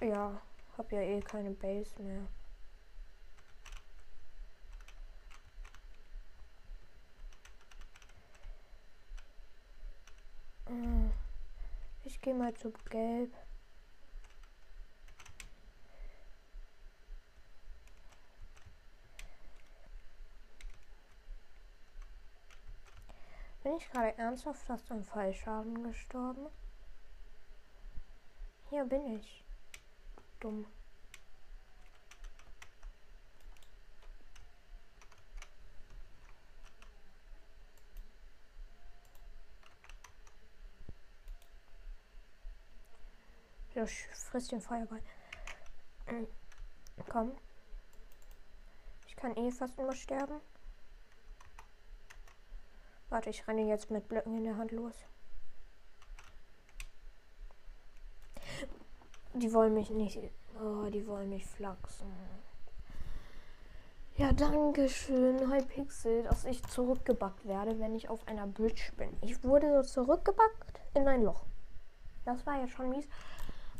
Ja, 0.00 0.40
hab 0.76 0.92
ja 0.92 1.00
eh 1.00 1.20
keine 1.20 1.50
Base 1.50 2.00
mehr. 2.02 2.26
Äh, 10.66 11.10
ich 12.04 12.20
gehe 12.20 12.34
mal 12.34 12.54
zu 12.54 12.72
Gelb. 12.90 13.32
Bin 23.68 23.76
ich 23.76 23.90
gerade 23.90 24.16
ernsthaft 24.16 24.62
fast 24.62 24.90
am 24.90 25.04
Fallschaden 25.04 25.82
gestorben? 25.82 26.46
Hier 28.70 28.82
bin 28.86 29.18
ich. 29.18 29.44
Dumm. 30.40 30.66
Ja, 43.74 43.84
frisst 43.84 44.50
den 44.50 44.62
Feuerball. 44.62 45.02
Mhm. 46.10 46.26
Komm. 47.10 47.36
Ich 49.06 49.14
kann 49.14 49.36
eh 49.36 49.50
fast 49.50 49.78
immer 49.78 49.94
sterben. 49.94 50.40
Warte, 53.10 53.30
ich 53.30 53.46
renne 53.48 53.62
jetzt 53.62 53.90
mit 53.90 54.08
Blöcken 54.08 54.36
in 54.36 54.44
der 54.44 54.56
Hand 54.56 54.72
los. 54.72 54.94
Die 59.34 59.52
wollen 59.52 59.74
mich 59.74 59.90
nicht. 59.90 60.18
Oh, 60.60 60.90
die 60.90 61.06
wollen 61.06 61.30
mich 61.30 61.46
flachsen. 61.46 62.12
Ja, 64.16 64.32
danke 64.32 64.88
schön, 64.88 65.48
Hypixel, 65.48 66.24
dass 66.24 66.44
ich 66.44 66.60
zurückgebackt 66.64 67.46
werde, 67.46 67.78
wenn 67.78 67.94
ich 67.94 68.10
auf 68.10 68.26
einer 68.26 68.48
Bridge 68.48 68.90
bin. 68.96 69.16
Ich 69.20 69.44
wurde 69.44 69.84
so 69.84 70.02
zurückgebackt 70.02 70.80
in 70.94 71.06
ein 71.06 71.22
Loch. 71.22 71.44
Das 72.24 72.44
war 72.44 72.58
ja 72.58 72.66
schon 72.66 72.90
mies. 72.90 73.08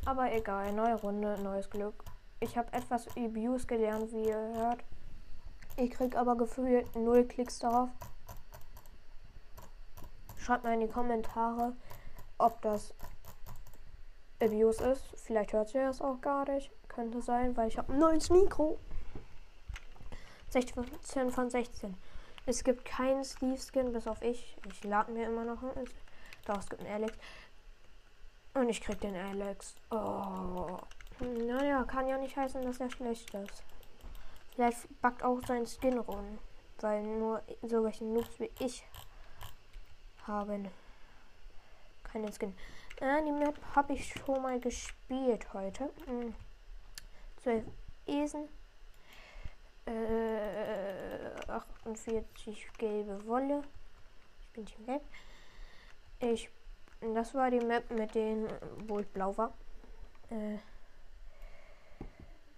Aber 0.04 0.32
egal, 0.32 0.72
neue 0.72 0.94
Runde, 0.94 1.36
neues 1.42 1.68
Glück. 1.68 2.04
Ich 2.38 2.56
habe 2.56 2.72
etwas 2.72 3.08
Abuse 3.16 3.66
gelernt, 3.66 4.12
wie 4.12 4.28
ihr 4.28 4.52
hört. 4.54 4.84
Ich 5.76 5.90
krieg 5.90 6.16
aber 6.16 6.36
gefühlt 6.36 6.94
null 6.94 7.24
Klicks 7.24 7.58
darauf. 7.58 7.90
Schreibt 10.48 10.64
mal 10.64 10.72
in 10.72 10.80
die 10.80 10.88
Kommentare, 10.88 11.76
ob 12.38 12.62
das 12.62 12.94
Abuse 14.40 14.82
ist. 14.92 15.04
Vielleicht 15.16 15.52
hört 15.52 15.74
ihr 15.74 15.90
es 15.90 16.00
auch 16.00 16.22
gar 16.22 16.48
nicht. 16.48 16.70
Könnte 16.88 17.20
sein, 17.20 17.54
weil 17.54 17.68
ich 17.68 17.76
habe 17.76 17.92
ein 17.92 17.98
neues 17.98 18.30
Mikro. 18.30 18.78
16 20.48 21.30
von 21.32 21.50
16. 21.50 21.94
Es 22.46 22.64
gibt 22.64 22.86
keinen 22.86 23.24
Steve-Skin, 23.24 23.92
bis 23.92 24.08
auf 24.08 24.22
ich. 24.22 24.56
Ich 24.72 24.84
lade 24.84 25.12
mir 25.12 25.26
immer 25.26 25.44
noch 25.44 25.62
einen. 25.62 25.86
Doch, 26.46 26.56
es 26.56 26.70
gibt 26.70 26.80
einen 26.80 26.94
Alex. 26.94 27.18
Und 28.54 28.70
ich 28.70 28.80
krieg 28.80 28.98
den 29.02 29.16
Alex. 29.16 29.74
Oh. 29.90 30.78
Naja, 31.20 31.84
kann 31.84 32.08
ja 32.08 32.16
nicht 32.16 32.38
heißen, 32.38 32.62
dass 32.62 32.80
er 32.80 32.90
schlecht 32.90 33.34
ist. 33.34 33.62
Vielleicht 34.54 35.02
backt 35.02 35.22
auch 35.22 35.40
sein 35.46 35.66
Skin 35.66 35.98
rum. 35.98 36.38
Weil 36.80 37.02
nur 37.02 37.42
so 37.60 37.84
welche 37.84 38.06
Noobs 38.06 38.40
wie 38.40 38.50
ich 38.60 38.82
haben 40.28 40.68
keinen 42.04 42.32
Skin. 42.32 42.54
Äh, 43.00 43.24
die 43.24 43.32
Map 43.32 43.58
habe 43.74 43.94
ich 43.94 44.12
schon 44.12 44.42
mal 44.42 44.60
gespielt 44.60 45.52
heute. 45.52 45.90
Hm. 46.06 46.34
12 47.42 47.64
Esen. 48.06 48.48
Äh, 49.86 51.50
48 51.50 52.68
gelbe 52.78 53.26
Wolle. 53.26 53.62
Ich 54.40 54.52
bin 54.52 54.66
Team 54.66 54.86
Gelb. 54.86 55.02
Ich 56.20 56.50
das 57.00 57.32
war 57.34 57.50
die 57.50 57.60
Map 57.60 57.90
mit 57.90 58.14
den, 58.14 58.48
wo 58.86 58.98
ich 58.98 59.06
blau 59.08 59.36
war. 59.36 59.54
Äh, 60.30 60.58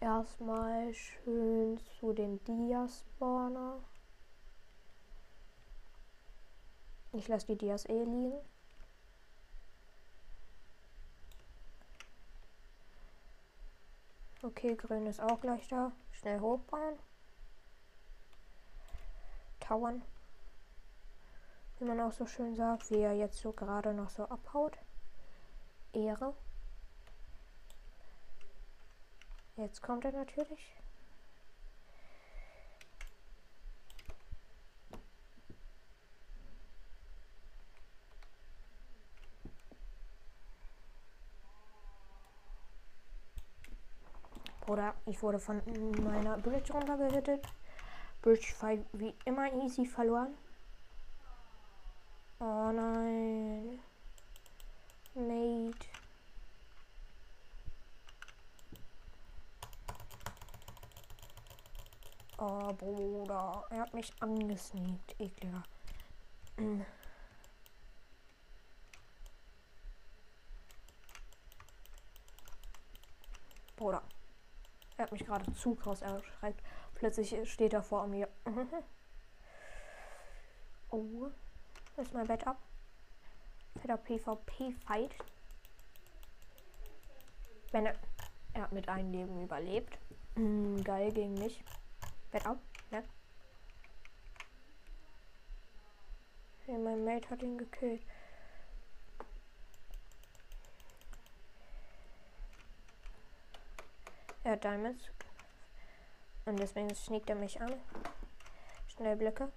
erstmal 0.01 0.95
schön 0.95 1.79
zu 1.99 2.15
den 2.15 2.43
Dia-Spawner. 2.45 3.79
Ich 7.13 7.29
lasse 7.29 7.47
die 7.47 7.57
Dias 7.57 7.85
eh 7.87 8.05
liegen. 8.05 8.39
Okay, 14.43 14.75
grün 14.75 15.07
ist 15.07 15.21
auch 15.21 15.41
gleich 15.41 15.69
da. 15.69 15.93
Schnell 16.13 16.41
hochbauen. 16.41 16.99
Tauern 19.61 20.03
wie 21.81 21.87
man 21.87 22.01
auch 22.01 22.13
so 22.13 22.27
schön 22.27 22.55
sagt, 22.55 22.91
wie 22.91 23.01
er 23.01 23.15
jetzt 23.15 23.39
so 23.39 23.53
gerade 23.53 23.95
noch 23.95 24.11
so 24.11 24.25
abhaut. 24.25 24.77
Ehre. 25.93 26.35
Jetzt 29.57 29.83
kommt 29.83 30.05
er 30.05 30.13
natürlich. 30.13 30.77
Oder 44.71 44.95
ich 45.05 45.21
wurde 45.21 45.41
von 45.41 45.61
meiner 46.05 46.39
Bridge 46.39 46.73
runtergehittet. 46.73 47.45
Bridge 48.23 48.55
Fight 48.55 48.87
wie 48.93 49.13
immer 49.25 49.53
easy 49.65 49.85
verloren. 49.85 50.33
Oh 52.39 52.71
nein. 52.71 53.81
Mate. 55.17 55.89
Oh, 62.39 62.73
Bruder. 62.75 63.65
Er 63.71 63.81
hat 63.81 63.93
mich 63.93 64.13
angesneakt. 64.21 65.19
Ekliger. 65.19 65.65
Bruder. 73.77 74.05
Er 75.01 75.05
hat 75.05 75.13
mich 75.13 75.25
gerade 75.25 75.51
zu 75.55 75.75
krass 75.77 76.03
erschreckt. 76.03 76.63
Plötzlich 76.95 77.51
steht 77.51 77.73
er 77.73 77.83
vor 77.83 78.07
mir. 78.07 78.29
oh. 80.91 81.29
Ist 81.97 82.13
mein 82.13 82.27
Bett 82.27 82.47
ab. 82.47 82.59
Fetter 83.81 83.97
PvP-Fight. 83.97 85.15
Wenn 87.73 87.87
er. 87.87 87.95
Er 88.53 88.63
hat 88.65 88.73
mit 88.73 88.91
einem 88.91 89.11
Leben 89.11 89.43
überlebt. 89.43 89.97
Mm, 90.35 90.83
geil 90.83 91.11
gegen 91.13 91.33
mich. 91.33 91.65
Bett 92.31 92.45
ab. 92.45 92.59
Ne? 92.91 93.03
Hey, 96.67 96.77
mein 96.77 97.07
Mate 97.07 97.31
hat 97.31 97.43
ihn 97.43 97.57
gekillt. 97.57 98.03
Er 104.51 104.55
hat 104.55 104.65
Diamonds. 104.65 105.13
Und 106.45 106.59
deswegen 106.59 106.93
sneakt 106.93 107.31
er 107.31 107.37
mich 107.37 107.61
an. 107.61 107.73
Schnell 108.89 109.15
Blicke. 109.15 109.53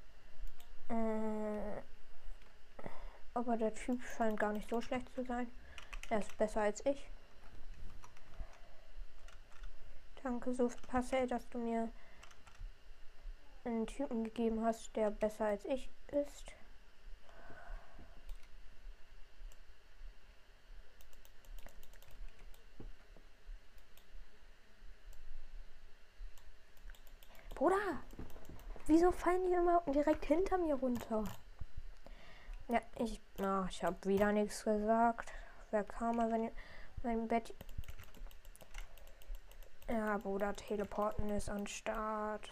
Äh, 0.88 1.82
aber 3.34 3.58
der 3.58 3.74
Typ 3.74 4.04
scheint 4.04 4.40
gar 4.40 4.54
nicht 4.54 4.70
so 4.70 4.82
schlecht 4.82 5.12
zu 5.16 5.24
sein. 5.24 5.52
Er 6.12 6.20
ist 6.20 6.38
besser 6.38 6.62
als 6.62 6.86
ich. 6.86 7.10
Danke, 10.22 10.54
so 10.54 10.70
dass 11.28 11.50
du 11.50 11.58
mir 11.58 11.90
einen 13.66 13.88
Typen 13.88 14.24
gegeben 14.24 14.64
hast, 14.64 14.96
der 14.96 15.10
besser 15.10 15.46
als 15.46 15.66
ich 15.66 15.90
ist. 16.12 16.54
Bruder, 27.64 28.04
wieso 29.04 29.12
fallen 29.12 29.46
die 29.46 29.54
immer 29.54 29.82
direkt 29.88 30.24
hinter 30.26 30.58
mir 30.58 30.76
runter? 30.76 31.26
Ja, 32.70 32.80
ich, 32.96 33.20
na, 33.38 33.68
ich 33.70 33.84
habe 33.84 33.98
wieder 34.08 34.32
nichts 34.32 34.64
gesagt. 34.64 35.34
Wer 35.72 35.84
kam 35.84 36.16
mal, 36.16 36.32
wenn 36.32 36.50
mein 37.04 37.28
Bett. 37.28 37.54
Ja, 39.90 40.18
Bruder, 40.18 40.56
Teleporten 40.56 41.30
ist 41.32 41.50
an 41.50 41.68
Start. 41.68 42.50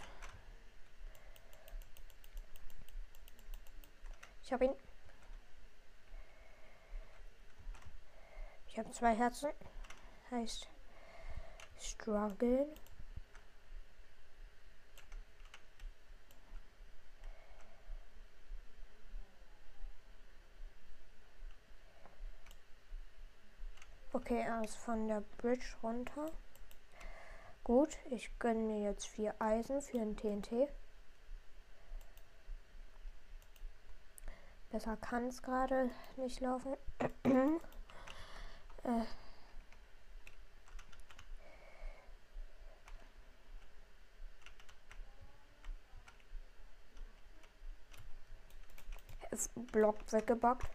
Ich 4.43 4.51
habe 4.51 4.65
ihn. 4.65 4.75
Ich 8.67 8.77
habe 8.77 8.91
zwei 8.91 9.15
Herzen. 9.15 9.51
Heißt 10.31 10.67
Struggle. 11.79 12.67
Okay, 24.21 24.43
er 24.45 24.63
ist 24.63 24.75
von 24.75 25.07
der 25.07 25.21
Bridge 25.39 25.65
runter. 25.81 26.27
Gut, 27.63 27.97
ich 28.11 28.37
gönne 28.37 28.59
mir 28.59 28.83
jetzt 28.83 29.07
vier 29.07 29.33
Eisen 29.39 29.81
für 29.81 29.99
ein 29.99 30.15
TNT. 30.15 30.69
Besser 34.69 34.95
kann 34.97 35.25
es 35.25 35.41
gerade 35.41 35.89
nicht 36.17 36.39
laufen. 36.39 36.75
äh. 38.83 39.05
Block 49.71 49.97
weggebackt. 50.11 50.69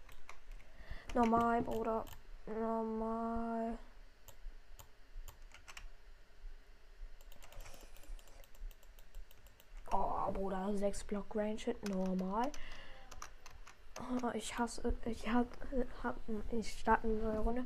Normal, 1.15 1.63
Bruder. 1.63 2.05
Normal. 2.47 3.79
Oh, 9.93 10.33
Bruder, 10.33 10.73
6 10.77 11.05
Block 11.05 11.35
Range 11.35 11.59
Hit, 11.59 11.89
normal. 11.89 12.51
Oh, 13.99 14.31
ich 14.35 14.57
hasse, 14.59 14.95
ich 15.05 15.29
hab, 15.29 15.47
hab 16.03 16.17
ich 16.53 16.71
starte 16.79 17.09
eine 17.09 17.17
neue 17.17 17.39
Runde. 17.39 17.65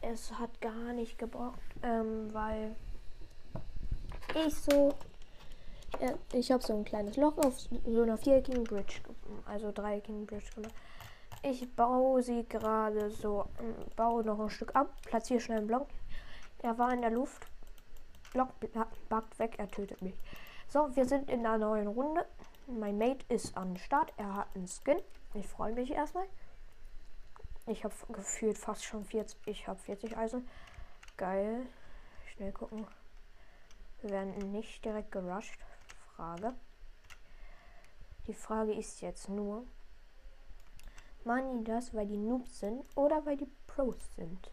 Es 0.00 0.32
hat 0.32 0.60
gar 0.60 0.92
nicht 0.92 1.16
gebockt, 1.18 1.62
ähm, 1.82 2.32
weil 2.34 2.74
ich 4.34 4.54
so, 4.54 4.94
ja, 6.00 6.14
ich 6.32 6.50
habe 6.50 6.62
so 6.62 6.76
ein 6.76 6.84
kleines 6.84 7.16
Loch 7.16 7.38
auf 7.38 7.60
so 7.60 8.02
einer 8.02 8.18
viereckigen 8.18 8.64
Bridge, 8.64 9.00
also 9.44 9.70
dreieckigen 9.70 10.26
Bridge 10.26 10.50
gemacht. 10.54 10.74
Ich 11.44 11.74
baue 11.74 12.22
sie 12.22 12.44
gerade 12.48 13.10
so, 13.10 13.46
ähm, 13.58 13.74
baue 13.96 14.22
noch 14.22 14.38
ein 14.38 14.48
Stück 14.48 14.76
ab, 14.76 14.94
platziere 15.02 15.40
schnell 15.40 15.58
einen 15.58 15.66
Block. 15.66 15.88
Er 16.62 16.78
war 16.78 16.92
in 16.92 17.00
der 17.00 17.10
Luft. 17.10 17.46
Block 18.32 18.50
backt 19.08 19.38
weg, 19.40 19.56
er 19.58 19.68
tötet 19.68 20.00
mich. 20.02 20.14
So, 20.68 20.94
wir 20.94 21.04
sind 21.04 21.28
in 21.28 21.44
einer 21.44 21.58
neuen 21.58 21.88
Runde. 21.88 22.24
Mein 22.68 22.96
Mate 22.96 23.26
ist 23.28 23.56
am 23.56 23.76
Start. 23.76 24.12
Er 24.16 24.36
hat 24.36 24.54
einen 24.54 24.68
Skin. 24.68 25.02
Ich 25.34 25.48
freue 25.48 25.72
mich 25.72 25.90
erstmal. 25.90 26.26
Ich 27.66 27.82
habe 27.84 27.94
gefühlt 28.10 28.56
fast 28.56 28.84
schon 28.84 29.04
40. 29.04 29.36
Ich 29.46 29.66
habe 29.66 29.78
40 29.80 30.16
Eisen. 30.16 30.48
Geil. 31.16 31.66
Schnell 32.34 32.52
gucken. 32.52 32.86
Wir 34.00 34.10
werden 34.10 34.52
nicht 34.52 34.84
direkt 34.84 35.10
gerusht. 35.10 35.58
Frage. 36.16 36.54
Die 38.28 38.34
Frage 38.34 38.72
ist 38.72 39.00
jetzt 39.00 39.28
nur, 39.28 39.64
machen 41.26 41.58
die 41.58 41.70
das, 41.70 41.94
weil 41.94 42.06
die 42.06 42.16
Noobs 42.16 42.60
sind 42.60 42.84
oder 42.96 43.24
weil 43.26 43.36
die 43.36 43.50
Pros 43.66 44.14
sind? 44.16 44.50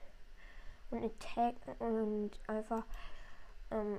Und 0.91 1.03
Attack 1.03 1.55
und 1.79 2.31
einfach 2.47 2.85
ähm, 3.71 3.97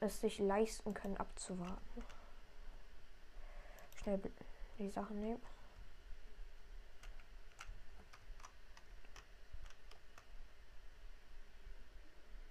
es 0.00 0.20
sich 0.20 0.38
leisten 0.38 0.94
können 0.94 1.18
abzuwarten 1.18 2.02
schnell 4.00 4.20
die 4.78 4.90
Sachen 4.90 5.20
nehmen. 5.20 5.42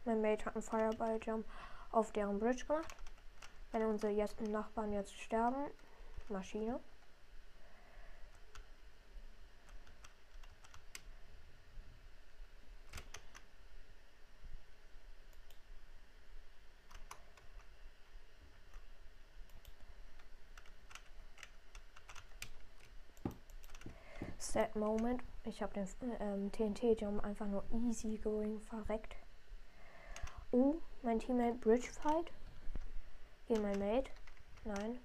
Mein 0.06 0.22
Mate 0.22 0.46
hat 0.46 0.56
einen 0.56 0.64
Fireball 0.64 1.20
Jump 1.24 1.46
auf 1.92 2.12
deren 2.12 2.40
Bridge 2.40 2.66
gemacht. 2.66 2.96
Wenn 3.72 3.86
unsere 3.86 4.12
jetzt 4.12 4.40
Nachbarn 4.42 4.92
jetzt 4.92 5.14
sterben, 5.14 5.70
Maschine. 6.30 6.80
Sad 24.60 24.76
Moment. 24.76 25.24
Ich 25.46 25.62
habe 25.62 25.74
den 25.74 25.88
ähm, 26.20 26.52
TNT-Jump 26.52 27.24
einfach 27.24 27.48
nur 27.48 27.64
easy 27.72 28.18
going 28.18 28.60
verreckt. 28.60 29.16
Oh, 30.52 30.76
mein 31.02 31.18
Teammate 31.18 31.58
Bridge 31.60 31.88
Fight. 31.88 32.30
Gegen 33.48 33.62
mein 33.62 33.80
Mate. 33.80 34.12
Nein. 34.66 35.00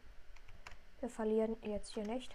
Wir 0.98 1.08
verlieren 1.08 1.56
jetzt 1.62 1.94
hier 1.94 2.04
nicht. 2.04 2.34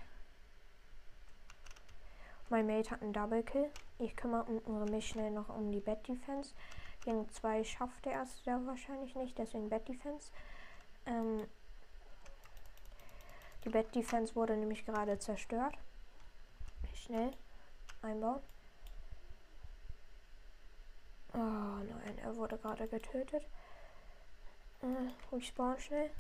Mein 2.47 2.65
Mate 2.65 2.89
hat 2.91 3.01
einen 3.01 3.12
Double 3.12 3.43
Kill. 3.43 3.69
Ich 3.97 4.15
kümmere 4.15 4.45
mich 4.89 5.10
schnell 5.10 5.32
noch 5.32 5.49
um 5.49 5.73
die 5.73 5.82
Bed 5.82 6.08
Defense. 6.08 6.55
Gegen 7.03 7.27
zwei 7.32 7.65
schafft 7.65 8.08
er 8.08 8.23
es 8.23 8.45
ja 8.45 8.65
wahrscheinlich 8.65 9.13
nicht, 9.15 9.38
deswegen 9.38 9.67
Bed 9.67 9.89
Defense. 9.89 10.32
Ähm, 11.05 11.45
die 13.65 13.69
Bed 13.69 13.93
Defense 13.93 14.36
wurde 14.36 14.55
nämlich 14.55 14.86
gerade 14.86 15.19
zerstört. 15.19 15.77
Schnell 17.05 17.31
einbauen. 18.01 18.41
Oh 21.33 21.38
nein, 21.38 22.17
er 22.21 22.35
wurde 22.35 22.57
gerade 22.57 22.88
getötet. 22.88 23.43
Äh, 24.81 25.38
ich 25.38 25.47
spawn 25.47 25.79
schnell. 25.79 26.12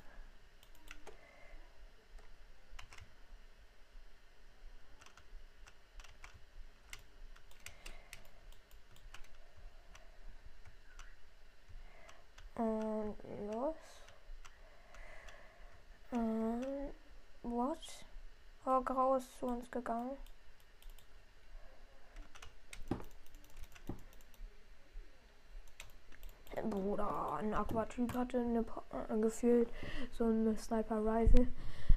Und 12.55 13.15
los. 13.51 13.75
Ähm, 16.13 16.65
what? 17.43 18.05
Oh, 18.65 19.15
ist 19.15 19.39
zu 19.39 19.45
uns 19.47 19.69
gegangen. 19.69 20.17
Bruder, 26.63 27.33
ein 27.39 27.53
Aquatyp 27.53 28.13
hatte 28.13 28.39
eine, 28.39 28.65
äh, 29.09 29.17
gefühlt 29.19 29.69
so 30.11 30.25
ein 30.25 30.57
Sniper 30.57 31.03
Rifle, 31.03 31.47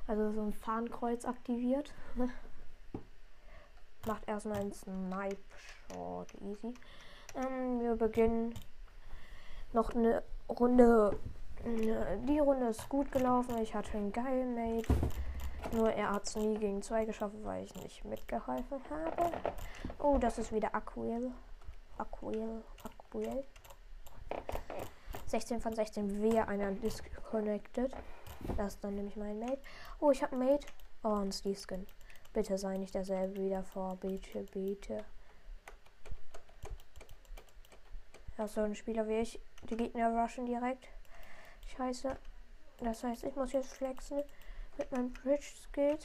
also 0.06 0.32
so 0.32 0.42
ein 0.42 0.52
Fahnenkreuz 0.52 1.24
aktiviert. 1.24 1.92
Macht 4.06 4.26
erstmal 4.28 4.58
einen 4.58 4.72
Snipe 4.72 5.36
Shot, 5.56 6.34
easy. 6.40 6.74
Ähm, 7.36 7.80
wir 7.80 7.96
beginnen 7.96 8.54
noch 9.72 9.94
eine 9.94 10.22
Runde. 10.48 11.18
Die 11.64 12.38
Runde 12.40 12.66
ist 12.66 12.88
gut 12.88 13.12
gelaufen. 13.12 13.56
Ich 13.58 13.74
hatte 13.74 13.96
einen 13.96 14.12
geilen 14.12 14.54
Mate. 14.54 14.92
Nur 15.70 15.92
er 15.92 16.10
hat 16.12 16.24
es 16.24 16.36
nie 16.36 16.58
gegen 16.58 16.82
zwei 16.82 17.04
geschafft, 17.04 17.36
weil 17.44 17.64
ich 17.64 17.74
nicht 17.76 18.04
mitgeholfen 18.04 18.80
habe. 18.90 19.30
Oh, 19.98 20.18
das 20.18 20.38
ist 20.38 20.52
wieder 20.52 20.74
Aquil. 20.74 21.30
Aquil. 21.96 22.62
Aquil. 22.82 23.44
16 25.26 25.60
von 25.60 25.74
16. 25.74 26.22
Wer 26.22 26.48
einer 26.48 26.72
disconnected. 26.72 27.92
Das 28.56 28.74
ist 28.74 28.84
dann 28.84 28.96
nämlich 28.96 29.16
mein 29.16 29.38
Mate. 29.38 29.62
Oh, 30.00 30.10
ich 30.10 30.22
habe 30.22 30.36
Mate. 30.36 30.66
Oh, 31.02 31.14
ein 31.14 31.32
Steve 31.32 31.58
Skin. 31.58 31.86
Bitte 32.32 32.58
sei 32.58 32.76
nicht 32.76 32.94
derselbe 32.94 33.42
wieder 33.42 33.62
vor. 33.62 33.96
Bitte, 33.96 34.42
bitte. 34.52 35.04
Ja, 38.38 38.48
so 38.48 38.62
ein 38.62 38.74
Spieler 38.74 39.06
wie 39.08 39.20
ich. 39.20 39.40
Die 39.70 39.76
Gegner 39.76 40.10
rushen 40.20 40.46
direkt. 40.46 40.88
Scheiße. 41.76 42.16
Das 42.78 43.04
heißt, 43.04 43.24
ich 43.24 43.34
muss 43.36 43.52
jetzt 43.52 43.72
flexen 43.72 44.22
mit 44.76 44.90
meinem 44.92 45.12
Bridge 45.12 45.52
Skills. 45.62 46.04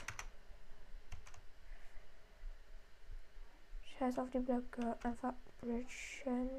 Scheiß 3.98 4.20
auf 4.20 4.30
die 4.30 4.40
Blöcke. 4.40 4.98
Einfach 5.04 5.34
bridgen. 5.60 6.50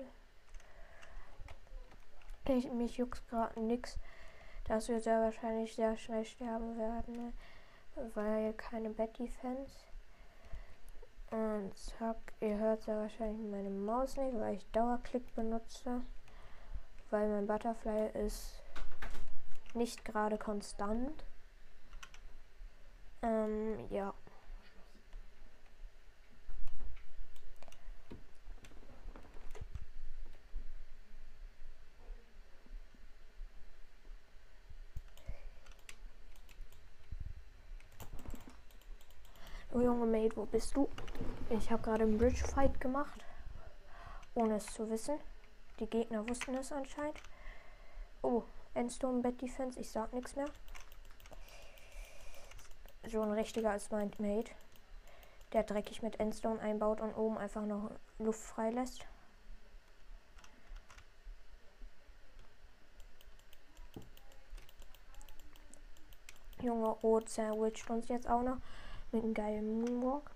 Ich, 2.49 2.73
mich 2.73 2.97
juckt 2.97 3.29
gerade 3.29 3.61
nix, 3.61 3.99
dass 4.65 4.89
wir 4.89 5.01
sehr 5.01 5.21
wahrscheinlich 5.21 5.75
sehr 5.75 5.97
schnell 5.99 6.25
sterben 6.25 6.79
werden, 6.79 7.15
ne? 7.15 7.33
weil 8.15 8.55
keine 8.55 8.89
Betty-Fans. 8.89 9.71
Und 11.31 11.77
zack, 11.77 12.17
ihr 12.41 12.57
hört 12.57 12.83
sehr 12.83 12.97
wahrscheinlich 12.97 13.51
meine 13.51 13.69
Maus 13.69 14.17
nicht, 14.17 14.35
weil 14.39 14.55
ich 14.55 14.67
Dauerklick 14.71 15.35
benutze, 15.35 16.01
weil 17.11 17.29
mein 17.29 17.47
Butterfly 17.47 18.09
ist 18.15 18.63
nicht 19.75 20.07
gerade 20.07 20.39
konstant. 20.39 21.25
Ähm, 23.21 23.79
ja. 23.91 24.15
Oh 39.79 39.81
Junge 39.81 40.07
Mate, 40.07 40.37
wo 40.37 40.45
bist 40.45 40.75
du? 40.75 40.89
Ich 41.51 41.71
habe 41.71 41.81
gerade 41.85 42.03
einen 42.03 42.19
Bridge 42.19 42.45
Fight 42.45 42.81
gemacht, 42.81 43.25
ohne 44.35 44.57
es 44.57 44.67
zu 44.67 44.91
wissen. 44.91 45.21
Die 45.79 45.87
Gegner 45.87 46.29
wussten 46.29 46.57
es 46.57 46.73
anscheinend. 46.73 47.21
Oh, 48.21 48.43
Endstone 48.75 49.23
Bed 49.23 49.41
Defense, 49.41 49.79
ich 49.79 49.89
sag 49.89 50.13
nichts 50.13 50.35
mehr. 50.35 50.49
So 53.07 53.23
ein 53.23 53.31
richtiger 53.31 53.71
als 53.71 53.89
mein 53.93 54.11
Mate, 54.19 54.51
der 55.53 55.63
dreckig 55.63 56.03
mit 56.03 56.19
Endstone 56.19 56.61
einbaut 56.61 57.01
und 57.01 57.15
oben 57.15 57.39
einfach 57.39 57.65
noch 57.65 57.93
Luft 58.19 58.41
freilässt. 58.41 59.07
Junge 66.61 66.89
Rot 66.89 67.29
sandwiched 67.29 67.89
uns 67.89 68.09
jetzt 68.09 68.29
auch 68.29 68.43
noch 68.43 68.57
mit 69.13 69.23
einem 69.23 69.35
geilen 69.35 69.81
Moonwalk. 69.81 70.31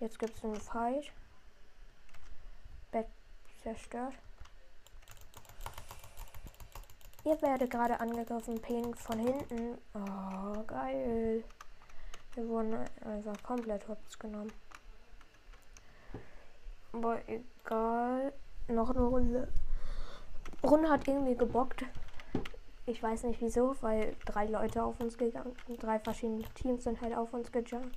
Jetzt 0.00 0.18
gibt 0.18 0.36
es 0.36 0.44
einen 0.44 0.56
Fight. 0.56 1.12
Bett 2.90 3.06
zerstört. 3.62 4.14
Ihr 7.24 7.40
werdet 7.42 7.70
gerade 7.70 8.00
angegriffen, 8.00 8.60
Pink 8.62 8.96
von 8.96 9.18
hinten. 9.18 9.76
Oh, 9.94 10.62
geil. 10.66 11.44
Wir 12.34 12.48
wurden 12.48 12.78
einfach 13.04 13.42
komplett 13.42 13.86
hops 13.88 14.18
genommen. 14.18 14.52
Aber 16.92 17.20
egal. 17.28 18.32
Noch 18.68 18.90
eine 18.90 19.02
Runde. 19.02 19.48
Runde 20.62 20.88
hat 20.88 21.06
irgendwie 21.06 21.36
gebockt. 21.36 21.84
Ich 22.90 23.00
weiß 23.00 23.22
nicht 23.22 23.40
wieso, 23.40 23.76
weil 23.82 24.16
drei 24.26 24.46
Leute 24.46 24.82
auf 24.82 24.98
uns 24.98 25.16
gegangen 25.16 25.54
sind. 25.64 25.80
Drei 25.80 26.00
verschiedene 26.00 26.42
Teams 26.54 26.82
sind 26.82 27.00
halt 27.00 27.16
auf 27.16 27.32
uns 27.32 27.52
gejumpt. 27.52 27.96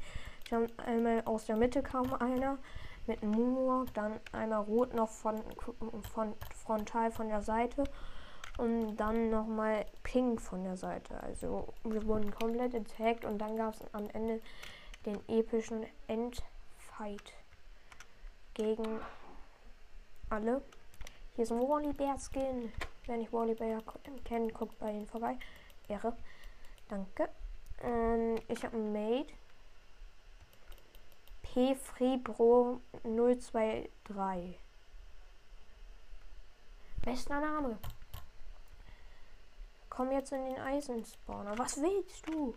Einmal 0.77 1.23
aus 1.25 1.47
der 1.47 1.55
Mitte 1.55 1.81
kam 1.81 2.13
einer 2.13 2.59
mit 3.07 3.23
einem 3.23 3.31
Moonwalk, 3.31 3.91
dann 3.95 4.19
einmal 4.31 4.61
rot 4.61 4.93
noch 4.93 5.09
von, 5.09 5.41
von 6.13 6.33
frontal 6.55 7.11
von 7.11 7.27
der 7.27 7.41
Seite 7.41 7.85
und 8.59 8.95
dann 8.97 9.31
nochmal 9.31 9.87
pink 10.03 10.39
von 10.39 10.63
der 10.63 10.77
Seite. 10.77 11.19
Also 11.23 11.73
wir 11.83 12.05
wurden 12.05 12.29
komplett 12.29 12.75
attacked 12.75 13.25
und 13.25 13.39
dann 13.39 13.57
gab 13.57 13.73
es 13.73 13.81
am 13.93 14.07
Ende 14.13 14.41
den 15.07 15.17
epischen 15.27 15.87
Endfight 16.05 17.33
gegen 18.53 18.99
alle. 20.29 20.61
Hier 21.35 21.45
ist 21.45 21.51
ein 21.51 21.59
Wally 21.59 21.93
Bear 21.93 22.17
Skin. 22.19 22.71
Wenn 23.05 23.21
ich 23.21 23.33
Wally 23.33 23.53
Bear 23.53 23.81
kenne, 24.23 24.51
guckt 24.51 24.77
bei 24.79 24.91
ihnen 24.91 25.07
vorbei. 25.07 25.37
Ehre. 25.87 26.15
Danke. 26.87 27.29
Ähm, 27.81 28.39
ich 28.47 28.63
habe 28.63 28.77
ein 28.77 28.93
Mate. 28.93 29.33
P 31.41 31.75
Fribro 31.75 32.81
023. 33.03 34.57
Bester 37.01 37.41
Name. 37.41 37.77
Komm 39.89 40.11
jetzt 40.11 40.31
in 40.31 40.45
den 40.45 40.57
Eisenspawner. 40.57 41.57
Was 41.57 41.79
willst 41.81 42.27
du? 42.27 42.55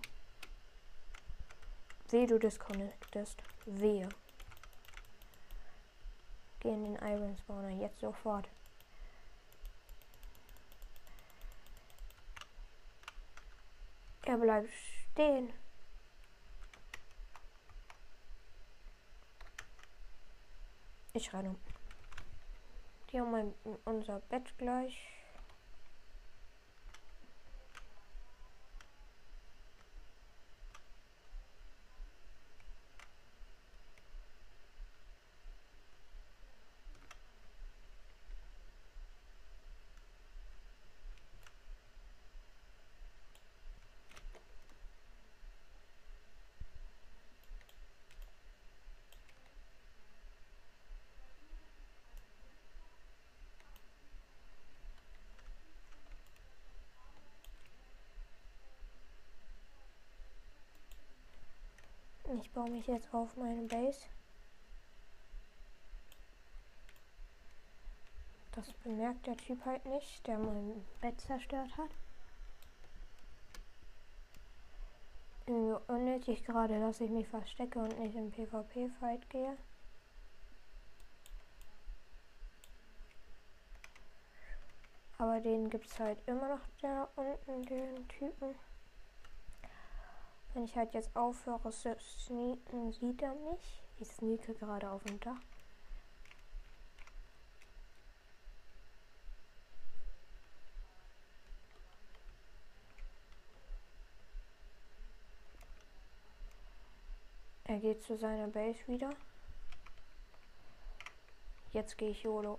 Weh, 2.09 2.27
du 2.27 2.39
disconnectest. 2.39 3.43
Wehe. 3.67 4.09
Geh 6.61 6.71
in 6.71 6.85
den 6.85 6.95
Iron 7.03 7.37
Spawner. 7.37 7.71
Jetzt 7.71 8.01
sofort. 8.01 8.49
Er 14.27 14.39
bleibt 14.39 14.71
stehen. 15.13 15.53
Ich 21.13 21.33
renne. 21.33 21.55
Die 23.09 23.21
haben 23.21 23.31
mein, 23.31 23.55
unser 23.85 24.19
Bett 24.19 24.53
gleich. 24.59 25.16
Ich 62.47 62.53
baue 62.53 62.71
mich 62.71 62.87
jetzt 62.87 63.13
auf 63.13 63.37
meine 63.37 63.63
Base. 63.63 64.07
Das 68.53 68.73
bemerkt 68.85 69.27
der 69.27 69.37
Typ 69.37 69.63
halt 69.67 69.85
nicht, 69.85 70.25
der 70.29 70.39
mein 70.39 70.87
Bett 71.01 71.21
zerstört 71.21 71.77
hat. 71.77 71.91
Irgendwie 75.47 75.77
unnötig 75.89 76.45
gerade, 76.45 76.79
dass 76.79 77.01
ich 77.01 77.11
mich 77.11 77.27
verstecke 77.27 77.81
und 77.81 77.99
nicht 77.99 78.15
im 78.15 78.31
PvP-Fight 78.31 79.29
gehe. 79.29 79.57
Aber 85.19 85.41
den 85.41 85.69
gibt 85.69 85.87
es 85.87 85.99
halt 85.99 86.19
immer 86.27 86.49
noch 86.49 86.67
da 86.81 87.09
unten, 87.17 87.65
den 87.65 88.09
Typen. 88.09 88.55
Wenn 90.57 90.65
ich 90.65 90.75
halt 90.75 90.95
jetzt 90.95 91.15
aufhöre 91.15 91.71
sieht 91.71 93.21
er 93.21 93.35
mich. 93.35 93.85
Ich 93.99 94.09
sneake 94.09 94.55
gerade 94.55 94.91
auf 94.91 95.05
dem 95.05 95.21
Dach. 95.21 95.37
Er 107.65 107.79
geht 107.79 108.03
zu 108.03 108.17
seiner 108.17 108.49
Base 108.49 108.79
wieder. 108.87 109.11
Jetzt 111.75 111.99
gehe 111.99 112.13
ich 112.13 112.23
YOLO. 112.23 112.59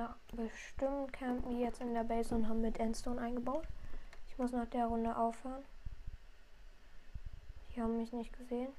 Ja, 0.00 0.16
bestimmt 0.32 1.12
campen 1.12 1.50
die 1.50 1.60
jetzt 1.60 1.82
in 1.82 1.92
der 1.92 2.04
Base 2.04 2.34
und 2.34 2.48
haben 2.48 2.62
mit 2.62 2.80
Endstone 2.80 3.20
eingebaut. 3.20 3.66
Ich 4.28 4.38
muss 4.38 4.50
nach 4.50 4.66
der 4.68 4.86
Runde 4.86 5.14
aufhören. 5.14 5.62
Die 7.68 7.82
haben 7.82 7.98
mich 7.98 8.10
nicht 8.10 8.32
gesehen. 8.32 8.70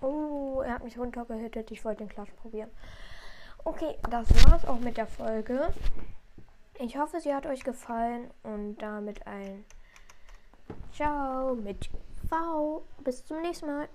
Oh, 0.00 0.62
er 0.64 0.72
hat 0.72 0.84
mich 0.84 0.96
runtergehittet. 0.96 1.70
Ich 1.72 1.84
wollte 1.84 2.04
den 2.04 2.08
Klatsch 2.08 2.34
probieren. 2.36 2.70
Okay, 3.64 3.98
das 4.08 4.30
war's 4.46 4.64
auch 4.64 4.80
mit 4.80 4.96
der 4.96 5.06
Folge. 5.06 5.74
Ich 6.78 6.96
hoffe, 6.96 7.20
sie 7.20 7.34
hat 7.34 7.44
euch 7.44 7.62
gefallen 7.64 8.30
und 8.44 8.78
damit 8.78 9.26
ein 9.26 9.66
Ciao 10.92 11.54
mit 11.54 11.90
V. 12.28 12.84
Bis 13.04 13.24
zum 13.24 13.40
nächsten 13.42 13.66
Mal. 13.66 13.88